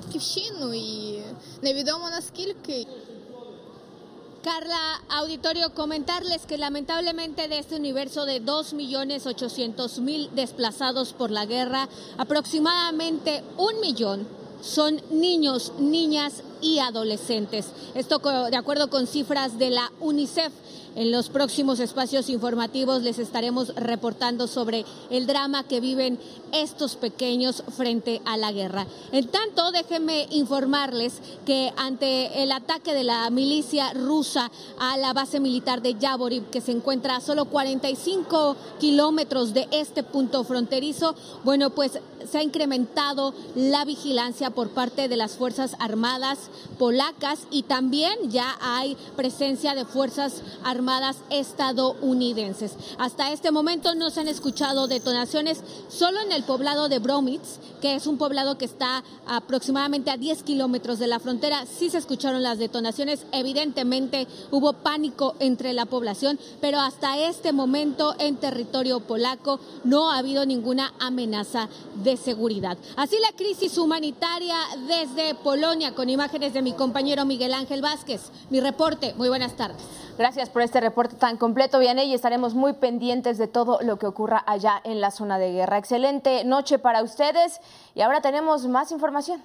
Carla, 4.43 5.01
auditorio, 5.09 5.73
comentarles 5.73 6.45
que 6.45 6.59
lamentablemente 6.59 7.49
de 7.49 7.59
este 7.59 7.77
universo 7.77 8.27
de 8.27 8.43
2.800.000 8.43 10.31
desplazados 10.33 11.15
por 11.15 11.31
la 11.31 11.47
guerra, 11.47 11.89
aproximadamente 12.19 13.43
un 13.57 13.81
millón 13.81 14.29
son 14.61 15.01
niños, 15.11 15.73
niñas 15.79 16.43
y 16.65 16.79
adolescentes. 16.79 17.67
Esto 17.95 18.19
de 18.19 18.57
acuerdo 18.57 18.89
con 18.89 19.07
cifras 19.07 19.59
de 19.59 19.71
la 19.71 19.93
UNICEF. 20.01 20.53
En 20.97 21.11
los 21.11 21.29
próximos 21.29 21.81
espacios 21.81 22.29
informativos 22.29 23.03
les 23.03 23.19
estaremos 23.19 23.75
reportando 23.75 24.47
sobre 24.47 24.85
el 25.11 25.27
drama 25.27 25.65
que 25.65 25.81
viven 25.81 26.21
estos 26.53 26.95
pequeños 26.95 27.65
frente 27.77 28.23
a 28.25 28.37
la 28.37 28.53
guerra. 28.53 28.87
En 29.11 29.27
tanto, 29.27 29.73
déjenme 29.73 30.29
informarles 30.31 31.15
que 31.45 31.73
ante 31.77 32.45
el 32.45 32.53
ataque 32.53 32.95
de 32.95 33.03
la 33.03 33.29
milicia 33.31 33.93
rusa 33.93 34.53
a 34.79 34.97
la 34.97 35.13
base 35.13 35.41
militar 35.41 35.83
de 35.83 35.95
Yavoriv, 35.95 36.49
que 36.51 36.61
se 36.61 36.71
encuentra 36.71 37.17
a 37.17 37.21
solo 37.21 37.47
45 37.47 38.57
kilómetros 38.79 39.53
de 39.53 39.67
este 39.73 40.05
punto 40.05 40.45
fronterizo, 40.45 41.17
bueno, 41.43 41.71
pues 41.71 41.99
se 42.31 42.39
ha 42.39 42.43
incrementado 42.45 43.35
la 43.57 43.85
vigilancia 43.85 44.51
por 44.51 44.71
parte 44.71 45.09
de 45.09 45.17
las 45.17 45.33
Fuerzas 45.33 45.75
Armadas 45.81 46.39
polacas 46.79 47.41
y 47.51 47.63
también 47.63 48.31
ya 48.31 48.57
hay 48.61 48.97
presencia 49.17 49.75
de 49.75 49.85
Fuerzas 49.85 50.43
Armadas 50.65 51.17
estadounidenses. 51.31 52.73
Hasta 52.99 53.33
este 53.33 53.51
momento 53.51 53.95
no 53.95 54.11
se 54.11 54.21
han 54.21 54.29
escuchado 54.29 54.89
detonaciones 54.89 55.63
solo 55.89 56.21
en 56.21 56.33
el 56.33 56.45
poblado 56.45 56.89
de 56.89 56.99
Bromitz, 56.99 57.59
que 57.81 57.95
es 57.95 58.07
un 58.07 58.19
poblado 58.19 58.59
que 58.59 58.65
está 58.65 59.05
aproximadamente 59.27 60.11
a 60.11 60.17
10 60.17 60.43
kilómetros 60.43 60.99
de 60.99 61.07
la 61.07 61.21
frontera. 61.21 61.65
Sí 61.67 61.91
se 61.91 61.99
escucharon 61.99 62.43
las 62.43 62.59
detonaciones, 62.59 63.27
evidentemente 63.33 64.27
hubo 64.51 64.73
pánico 64.73 65.35
entre 65.39 65.73
la 65.73 65.87
población, 65.87 66.39
pero 66.61 66.81
hasta 66.81 67.19
este 67.19 67.53
momento 67.53 68.15
en 68.19 68.37
territorio 68.37 69.01
polaco 69.01 69.61
no 69.85 70.11
ha 70.11 70.19
habido 70.19 70.47
ninguna 70.47 70.93
amenaza 70.99 71.69
de 72.03 72.17
seguridad. 72.17 72.77
Así 72.97 73.17
la 73.21 73.37
crisis 73.37 73.79
humanitaria 73.79 74.57
desde 74.87 75.35
Polonia 75.35 75.95
con 75.95 76.09
imágenes 76.09 76.34
de 76.35 76.63
mi 76.63 76.73
compañero 76.73 77.25
Miguel 77.25 77.55
Ángel 77.55 77.81
Vázquez. 77.81 78.33
Mi 78.51 78.59
reporte, 78.59 79.15
muy 79.15 79.29
buenas 79.29 79.55
tardes. 79.55 79.81
Gracias 80.19 80.51
por 80.51 80.63
este 80.63 80.81
reporte 80.81 81.15
tan 81.15 81.37
completo, 81.37 81.79
Vianey, 81.79 82.11
y 82.11 82.15
estaremos 82.15 82.55
muy 82.55 82.73
pendientes 82.73 83.39
de 83.39 83.47
todo 83.47 83.79
lo 83.83 84.01
que 84.01 84.07
ocurra 84.07 84.43
allá 84.45 84.81
en 84.83 85.01
la 85.01 85.13
zona 85.13 85.39
de 85.39 85.53
guerra. 85.53 85.79
Excelente 85.79 86.43
noche 86.45 86.81
para 86.81 87.05
ustedes 87.05 87.61
y 87.95 88.01
ahora 88.01 88.21
tenemos 88.21 88.67
más 88.67 88.91
información. 88.91 89.45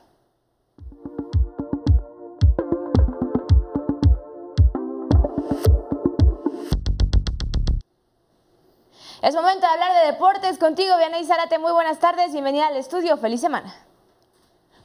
Es 9.21 9.35
momento 9.35 9.61
de 9.61 9.73
hablar 9.73 10.01
de 10.01 10.11
deportes 10.11 10.57
contigo, 10.57 10.97
Vianey 10.97 11.23
Zárate. 11.23 11.59
Muy 11.59 11.71
buenas 11.71 11.99
tardes, 11.99 12.31
bienvenida 12.31 12.65
al 12.65 12.77
estudio. 12.77 13.15
Feliz 13.17 13.41
semana. 13.41 13.88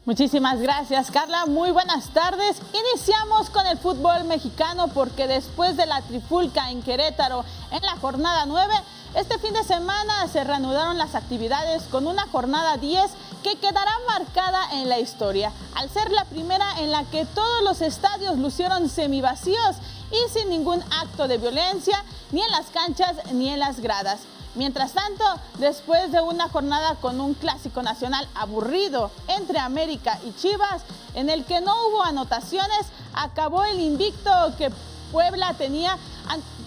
Muchísimas 0.06 0.60
gracias, 0.60 1.10
Carla. 1.10 1.46
Muy 1.46 1.70
buenas 1.70 2.10
tardes. 2.10 2.60
Iniciamos 2.74 3.48
con 3.48 3.66
el 3.66 3.78
fútbol 3.78 4.24
mexicano 4.24 4.88
porque 4.88 5.26
después 5.26 5.78
de 5.78 5.86
la 5.86 6.02
trifulca 6.02 6.70
en 6.70 6.82
Querétaro 6.82 7.42
en 7.70 7.80
la 7.80 7.96
jornada 7.96 8.44
9, 8.44 8.74
este 9.14 9.38
fin 9.38 9.54
de 9.54 9.64
semana 9.64 10.28
se 10.28 10.44
reanudaron 10.44 10.98
las 10.98 11.14
actividades 11.14 11.84
con 11.84 12.06
una 12.06 12.26
jornada 12.26 12.76
10 12.76 13.12
que 13.42 13.56
quedará 13.56 13.92
marcada 14.06 14.74
en 14.74 14.90
la 14.90 14.98
historia, 14.98 15.50
al 15.74 15.88
ser 15.88 16.10
la 16.10 16.26
primera 16.26 16.66
en 16.80 16.92
la 16.92 17.04
que 17.04 17.24
todos 17.24 17.62
los 17.62 17.80
estadios 17.80 18.36
lucieron 18.36 18.90
semivacíos 18.90 19.76
y 20.10 20.38
sin 20.38 20.50
ningún 20.50 20.82
acto 21.00 21.28
de 21.28 21.38
violencia, 21.38 22.04
ni 22.30 22.42
en 22.42 22.50
las 22.50 22.66
canchas 22.66 23.16
ni 23.32 23.48
en 23.48 23.58
las 23.58 23.80
gradas. 23.80 24.20
Mientras 24.54 24.92
tanto, 24.92 25.24
después 25.58 26.12
de 26.12 26.20
una 26.20 26.48
jornada 26.48 26.94
con 26.96 27.20
un 27.20 27.34
clásico 27.34 27.82
nacional 27.82 28.28
aburrido 28.34 29.10
entre 29.26 29.58
América 29.58 30.18
y 30.24 30.32
Chivas, 30.32 30.82
en 31.14 31.28
el 31.28 31.44
que 31.44 31.60
no 31.60 31.74
hubo 31.88 32.02
anotaciones, 32.04 32.86
acabó 33.14 33.64
el 33.64 33.80
invicto 33.80 34.30
que 34.56 34.70
Puebla 35.10 35.54
tenía 35.54 35.98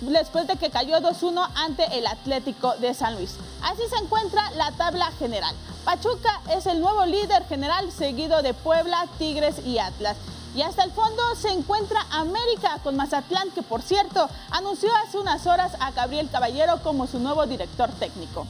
después 0.02 0.48
de 0.48 0.58
que 0.58 0.70
cayó 0.70 0.98
2-1 0.98 1.50
ante 1.56 1.98
el 1.98 2.08
Atlético 2.08 2.76
de 2.78 2.94
San 2.94 3.16
Luis. 3.16 3.36
Así 3.64 3.82
se 3.90 4.04
encuentra 4.04 4.52
la 4.52 4.72
tabla 4.74 5.12
general. 5.18 5.56
Pachuca 5.84 6.42
es 6.56 6.66
el 6.66 6.82
nuevo 6.82 7.06
líder 7.06 7.46
general 7.48 7.92
seguido 7.92 8.42
de 8.42 8.54
Puebla, 8.54 9.06
Tigres 9.18 9.66
y 9.66 9.80
Atlas. 9.80 10.18
Y 10.58 10.64
hasta 10.64 10.84
el 10.84 10.92
fondo 10.92 11.22
se 11.40 11.50
encuentra 11.50 12.04
América 12.10 12.80
con 12.84 12.96
Mazatlán, 12.96 13.52
que 13.52 13.62
por 13.62 13.84
cierto 13.84 14.28
anunció 14.50 14.90
hace 15.06 15.20
unas 15.20 15.46
horas 15.46 15.74
a 15.80 15.92
Gabriel 15.92 16.32
Caballero 16.32 16.82
como 16.82 17.06
su 17.06 17.20
nuevo 17.20 17.46
director 17.46 17.92
técnico. 17.92 18.48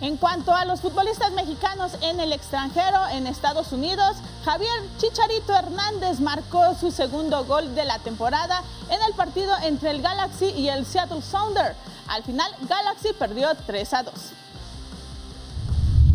En 0.00 0.16
cuanto 0.16 0.54
a 0.54 0.64
los 0.64 0.80
futbolistas 0.80 1.32
mexicanos 1.32 1.92
en 2.00 2.18
el 2.18 2.32
extranjero, 2.32 3.08
en 3.12 3.26
Estados 3.26 3.72
Unidos, 3.72 4.16
Javier 4.42 4.72
Chicharito 4.96 5.54
Hernández 5.54 6.18
marcó 6.20 6.74
su 6.76 6.90
segundo 6.90 7.44
gol 7.44 7.74
de 7.74 7.84
la 7.84 7.98
temporada 7.98 8.62
en 8.88 9.02
el 9.02 9.12
partido 9.12 9.54
entre 9.64 9.90
el 9.90 10.00
Galaxy 10.00 10.46
y 10.46 10.70
el 10.70 10.86
Seattle 10.86 11.20
Sounder. 11.20 11.76
Al 12.08 12.22
final, 12.22 12.50
Galaxy 12.66 13.12
perdió 13.18 13.50
3 13.66 13.92
a 13.92 14.02
2. 14.04 14.14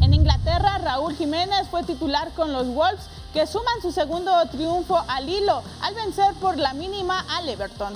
En 0.02 0.13
Inglaterra, 0.15 0.80
Raúl 0.80 1.15
Jiménez 1.15 1.67
fue 1.69 1.84
titular 1.84 2.32
con 2.32 2.52
los 2.52 2.65
Wolves 2.67 3.10
que 3.36 3.45
suman 3.45 3.82
su 3.82 3.91
segundo 3.91 4.32
triunfo 4.50 4.98
al 5.10 5.28
hilo 5.28 5.62
al 5.82 5.93
vencer 5.93 6.34
por 6.36 6.58
la 6.58 6.74
mínima 6.74 7.26
al 7.36 7.50
Everton. 7.50 7.93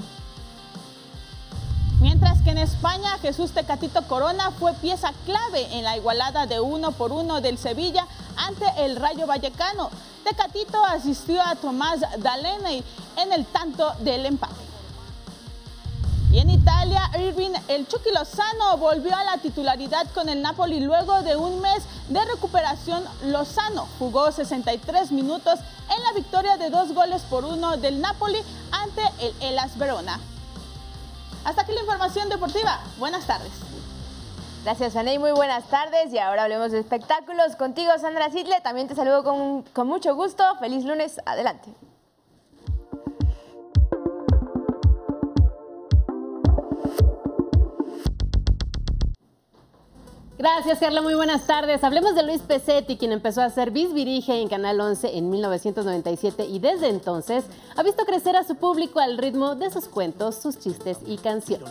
Mientras 2.02 2.42
que 2.42 2.50
en 2.50 2.58
España 2.58 3.18
Jesús 3.22 3.52
Tecatito 3.52 4.02
Corona 4.04 4.52
fue 4.52 4.74
pieza 4.74 5.14
clave 5.26 5.66
en 5.78 5.86
la 5.86 5.96
igualada 5.96 6.46
de 6.46 6.60
uno 6.60 6.92
por 6.92 7.14
uno 7.14 7.40
del 7.40 7.58
Sevilla 7.58 8.06
ante 8.36 8.66
el 8.80 8.98
Rayo 8.98 9.28
Vallecano. 9.28 9.90
Tecatito 10.26 10.84
asistió 10.84 11.42
a 11.42 11.56
Tomás 11.56 12.02
Daleney 12.18 12.84
en 13.16 13.32
el 13.32 13.46
tanto 13.46 13.94
del 14.00 14.26
empate. 14.26 14.69
Y 16.32 16.38
en 16.38 16.52
Italia, 16.52 17.10
Irving 17.20 17.54
El 17.68 17.88
Chucky 17.88 18.12
Lozano 18.12 18.78
volvió 18.78 19.16
a 19.16 19.24
la 19.24 19.38
titularidad 19.40 20.06
con 20.14 20.30
el 20.30 20.44
Napoli 20.44 20.80
luego 20.80 21.24
de 21.24 21.36
un 21.36 21.60
mes 21.60 21.84
de 22.08 22.24
recuperación. 22.24 23.04
Lozano 23.24 23.88
jugó 23.98 24.32
63 24.32 25.12
minutos 25.12 25.60
en 25.96 26.04
la 26.04 26.14
victoria 26.14 26.58
de 26.58 26.70
dos 26.70 26.94
goles 26.94 27.24
por 27.24 27.46
uno 27.46 27.78
del 27.78 28.00
Napoli 28.00 28.40
ante 28.72 29.02
el 29.22 29.34
Elas 29.42 29.76
Verona. 29.80 30.20
Hasta 31.46 31.64
aquí 31.64 31.72
la 31.74 31.82
información 31.82 32.30
deportiva. 32.30 32.80
Buenas 33.00 33.26
tardes. 33.26 33.52
Gracias, 34.64 34.96
Aney. 34.96 35.18
Muy 35.18 35.32
buenas 35.32 35.64
tardes. 35.66 36.14
Y 36.14 36.20
ahora 36.20 36.44
hablemos 36.44 36.72
de 36.72 36.80
espectáculos. 36.80 37.56
Contigo, 37.56 37.92
Sandra 38.00 38.30
Sidle. 38.30 38.62
También 38.62 38.88
te 38.88 38.94
saludo 38.94 39.24
con, 39.24 39.64
con 39.74 39.88
mucho 39.88 40.14
gusto. 40.14 40.44
Feliz 40.60 40.86
lunes. 40.86 41.20
Adelante. 41.26 41.74
Gracias, 50.40 50.80
Carla. 50.80 51.02
Muy 51.02 51.16
buenas 51.16 51.46
tardes. 51.46 51.84
Hablemos 51.84 52.16
de 52.16 52.24
Luis 52.24 52.40
Pesetti, 52.40 52.96
quien 52.96 53.12
empezó 53.12 53.42
a 53.42 53.50
ser 53.50 53.72
bisvirige 53.72 54.42
en 54.42 54.48
Canal 54.48 54.80
11 54.80 55.18
en 55.18 55.30
1997 55.30 56.46
y 56.46 56.60
desde 56.60 56.88
entonces 56.88 57.44
ha 57.76 57.84
visto 57.84 58.06
crecer 58.06 58.38
a 58.38 58.46
su 58.46 58.56
público 58.56 59.02
al 59.02 59.18
ritmo 59.18 59.56
de 59.56 59.70
sus 59.70 59.90
cuentos, 59.90 60.36
sus 60.36 60.58
chistes 60.58 61.00
y 61.06 61.18
canciones. 61.18 61.70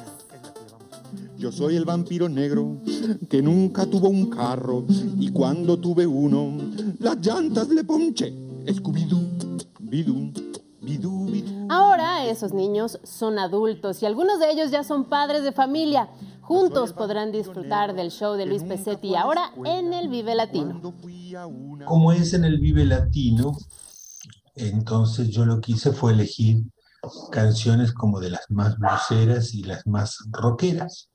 Yo 1.38 1.50
soy 1.50 1.76
el 1.76 1.86
vampiro 1.86 2.28
negro 2.28 2.76
que 3.30 3.40
nunca 3.40 3.86
tuvo 3.86 4.10
un 4.10 4.28
carro 4.28 4.84
y 5.18 5.32
cuando 5.32 5.78
tuve 5.78 6.06
uno, 6.06 6.52
las 6.98 7.16
llantas 7.26 7.70
le 7.70 7.84
ponché. 7.84 8.34
Scooby-Doo, 8.66 9.64
bidú, 9.78 10.30
bidú, 10.82 11.24
bidú. 11.24 11.66
Ahora 11.70 12.26
esos 12.26 12.52
niños 12.52 13.00
son 13.02 13.38
adultos 13.38 14.02
y 14.02 14.06
algunos 14.06 14.38
de 14.38 14.50
ellos 14.50 14.70
ya 14.70 14.84
son 14.84 15.04
padres 15.04 15.42
de 15.42 15.52
familia. 15.52 16.10
Juntos 16.48 16.94
podrán 16.94 17.30
disfrutar 17.30 17.94
del 17.94 18.10
show 18.10 18.32
de 18.32 18.46
Luis 18.46 18.62
Pesetti 18.62 19.14
ahora 19.14 19.52
en 19.66 19.92
el 19.92 20.08
Vive 20.08 20.34
Latino. 20.34 20.80
Como 21.84 22.10
es 22.12 22.32
en 22.32 22.46
el 22.46 22.58
Vive 22.58 22.86
Latino, 22.86 23.54
entonces 24.54 25.28
yo 25.28 25.44
lo 25.44 25.60
que 25.60 25.72
hice 25.72 25.92
fue 25.92 26.12
elegir 26.12 26.62
canciones 27.30 27.92
como 27.92 28.18
de 28.18 28.30
las 28.30 28.46
más 28.48 28.78
bluseras 28.78 29.52
y 29.52 29.62
las 29.64 29.86
más 29.86 30.16
rockeras. 30.30 31.10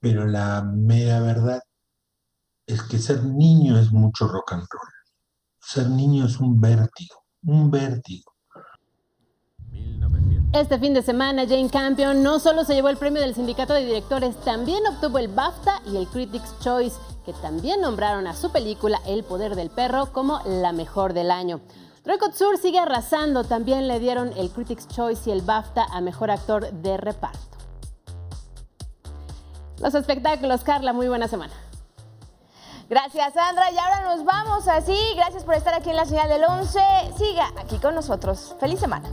Pero 0.00 0.26
la 0.26 0.64
mera 0.64 1.20
verdad 1.20 1.62
es 2.66 2.82
que 2.82 2.98
ser 2.98 3.22
niño 3.22 3.78
es 3.78 3.92
mucho 3.92 4.26
rock 4.26 4.54
and 4.54 4.66
roll. 4.68 4.92
Ser 5.60 5.88
niño 5.88 6.26
es 6.26 6.40
un 6.40 6.60
vértigo, 6.60 7.14
un 7.44 7.70
vértigo. 7.70 8.33
Este 10.54 10.78
fin 10.78 10.94
de 10.94 11.02
semana, 11.02 11.48
Jane 11.48 11.68
Campion 11.68 12.22
no 12.22 12.38
solo 12.38 12.62
se 12.62 12.76
llevó 12.76 12.88
el 12.88 12.96
premio 12.96 13.20
del 13.20 13.34
sindicato 13.34 13.74
de 13.74 13.84
directores, 13.84 14.36
también 14.42 14.86
obtuvo 14.86 15.18
el 15.18 15.26
BAFTA 15.26 15.82
y 15.84 15.96
el 15.96 16.06
Critics' 16.06 16.56
Choice, 16.60 16.96
que 17.26 17.32
también 17.32 17.80
nombraron 17.80 18.28
a 18.28 18.36
su 18.36 18.52
película 18.52 19.00
El 19.04 19.24
Poder 19.24 19.56
del 19.56 19.68
Perro 19.68 20.12
como 20.12 20.40
la 20.46 20.70
mejor 20.70 21.12
del 21.12 21.32
año. 21.32 21.60
Troy 22.04 22.18
Kotsur 22.18 22.56
sigue 22.56 22.78
arrasando, 22.78 23.42
también 23.42 23.88
le 23.88 23.98
dieron 23.98 24.32
el 24.36 24.48
Critics' 24.52 24.86
Choice 24.86 25.28
y 25.28 25.32
el 25.32 25.42
BAFTA 25.42 25.86
a 25.90 26.00
Mejor 26.00 26.30
Actor 26.30 26.70
de 26.70 26.98
Reparto. 26.98 27.58
Los 29.80 29.96
espectáculos, 29.96 30.62
Carla, 30.62 30.92
muy 30.92 31.08
buena 31.08 31.26
semana. 31.26 31.52
Gracias, 32.88 33.34
Sandra. 33.34 33.72
Y 33.72 33.76
ahora 33.76 34.14
nos 34.14 34.24
vamos 34.24 34.68
así. 34.68 34.96
Gracias 35.16 35.42
por 35.42 35.54
estar 35.54 35.74
aquí 35.74 35.90
en 35.90 35.96
la 35.96 36.04
señal 36.04 36.28
del 36.28 36.44
11. 36.44 36.78
Siga 37.18 37.50
aquí 37.58 37.78
con 37.78 37.96
nosotros. 37.96 38.54
Feliz 38.60 38.78
semana. 38.78 39.08